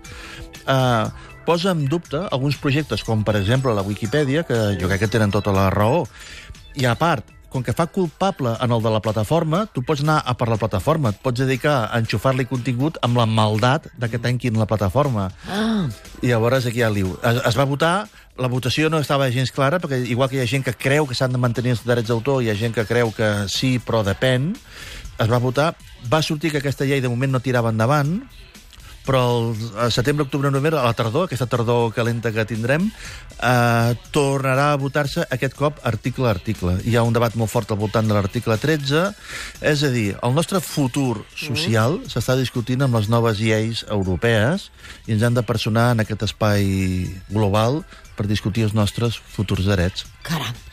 eh, 0.71 1.35
posa 1.47 1.75
en 1.75 1.85
dubte 1.91 2.23
alguns 2.31 2.57
projectes, 2.63 3.03
com 3.03 3.25
per 3.27 3.37
exemple 3.41 3.75
la 3.75 3.83
Wikipedia, 3.83 4.45
que 4.47 4.61
jo 4.79 4.89
crec 4.89 5.05
que 5.05 5.13
tenen 5.19 5.35
tota 5.35 5.55
la 5.55 5.69
raó. 5.75 6.05
I 6.79 6.87
a 6.87 6.95
part, 6.95 7.27
com 7.51 7.65
que 7.67 7.75
fa 7.75 7.89
culpable 7.91 8.55
en 8.63 8.71
el 8.71 8.83
de 8.83 8.93
la 8.95 9.03
plataforma, 9.03 9.65
tu 9.75 9.83
pots 9.83 10.05
anar 10.05 10.21
a 10.23 10.37
per 10.39 10.47
la 10.49 10.57
plataforma, 10.61 11.11
et 11.11 11.19
pots 11.21 11.43
dedicar 11.43 11.91
a 11.91 11.99
enxufar-li 11.99 12.47
contingut 12.47 13.01
amb 13.03 13.19
la 13.19 13.27
maldat 13.27 13.91
de 13.99 14.09
que 14.09 14.23
tanquin 14.23 14.57
la 14.59 14.69
plataforma. 14.71 15.29
Ah. 15.51 15.91
I 16.23 16.31
llavors 16.31 16.71
aquí 16.71 16.81
hi 16.81 16.87
ha 16.87 16.95
liu. 16.95 17.17
Es, 17.27 17.43
es 17.51 17.59
va 17.59 17.67
votar, 17.67 18.07
la 18.39 18.49
votació 18.49 18.89
no 18.89 19.03
estava 19.03 19.29
gens 19.35 19.51
clara, 19.53 19.83
perquè 19.83 19.99
igual 20.07 20.31
que 20.31 20.39
hi 20.39 20.45
ha 20.45 20.49
gent 20.49 20.65
que 20.65 20.77
creu 20.79 21.11
que 21.11 21.19
s'han 21.19 21.35
de 21.35 21.43
mantenir 21.43 21.75
els 21.75 21.83
drets 21.85 22.09
d'autor, 22.09 22.45
hi 22.45 22.53
ha 22.53 22.59
gent 22.59 22.77
que 22.77 22.87
creu 22.87 23.11
que 23.17 23.49
sí, 23.51 23.79
però 23.83 24.05
depèn, 24.07 24.53
es 25.21 25.29
va 25.29 25.43
votar, 25.43 25.75
va 26.09 26.23
sortir 26.23 26.55
que 26.55 26.63
aquesta 26.63 26.87
llei 26.87 27.03
de 27.03 27.11
moment 27.11 27.35
no 27.35 27.43
tirava 27.43 27.75
endavant, 27.75 28.21
però 29.07 29.23
el 29.51 29.93
setembre, 29.93 30.27
octubre, 30.27 30.51
novembre, 30.51 30.79
a 30.79 30.85
la 30.85 30.95
tardor, 30.95 31.27
aquesta 31.27 31.49
tardor 31.51 31.93
calenta 31.95 32.33
que 32.33 32.45
tindrem, 32.47 32.91
eh, 33.41 33.95
tornarà 34.13 34.71
a 34.73 34.79
votar-se 34.81 35.25
aquest 35.31 35.57
cop 35.59 35.81
article 35.89 36.29
a 36.29 36.35
article. 36.35 36.77
Hi 36.85 36.97
ha 36.97 37.05
un 37.07 37.17
debat 37.17 37.35
molt 37.41 37.51
fort 37.51 37.73
al 37.73 37.81
voltant 37.81 38.07
de 38.07 38.15
l'article 38.15 38.59
13, 38.61 39.05
és 39.73 39.83
a 39.83 39.93
dir, 39.95 40.15
el 40.23 40.37
nostre 40.37 40.61
futur 40.61 41.25
social 41.35 42.01
mm. 42.01 42.13
s'està 42.13 42.37
discutint 42.39 42.85
amb 42.87 43.01
les 43.01 43.11
noves 43.13 43.41
lleis 43.41 43.85
europees 43.89 44.71
i 45.07 45.17
ens 45.17 45.25
han 45.27 45.37
de 45.39 45.47
personar 45.47 45.91
en 45.95 46.05
aquest 46.05 46.29
espai 46.29 47.09
global 47.31 47.83
per 48.17 48.29
discutir 48.29 48.69
els 48.69 48.77
nostres 48.77 49.17
futurs 49.17 49.65
drets. 49.65 50.05
Caram. 50.27 50.67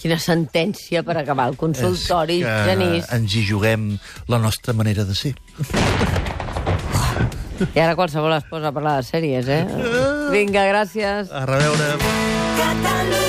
Quina 0.00 0.18
sentència 0.20 1.00
per 1.04 1.16
acabar 1.16 1.46
el 1.48 1.56
consultori, 1.56 2.42
Genís. 2.44 3.08
ens 3.14 3.36
hi 3.36 3.46
juguem 3.48 3.94
la 4.28 4.42
nostra 4.42 4.76
manera 4.76 5.04
de 5.08 5.16
ser. 5.16 5.36
I 7.74 7.80
ara 7.80 7.94
qualsevol 7.98 8.34
es 8.36 8.46
posa 8.50 8.70
a 8.72 8.76
parlar 8.76 8.96
de 9.00 9.08
sèries, 9.08 9.48
eh? 9.48 9.62
Vinga, 10.34 10.66
gràcies. 10.72 11.30
A 11.30 11.44
reveure. 11.50 11.92
Catalunya. 12.58 13.23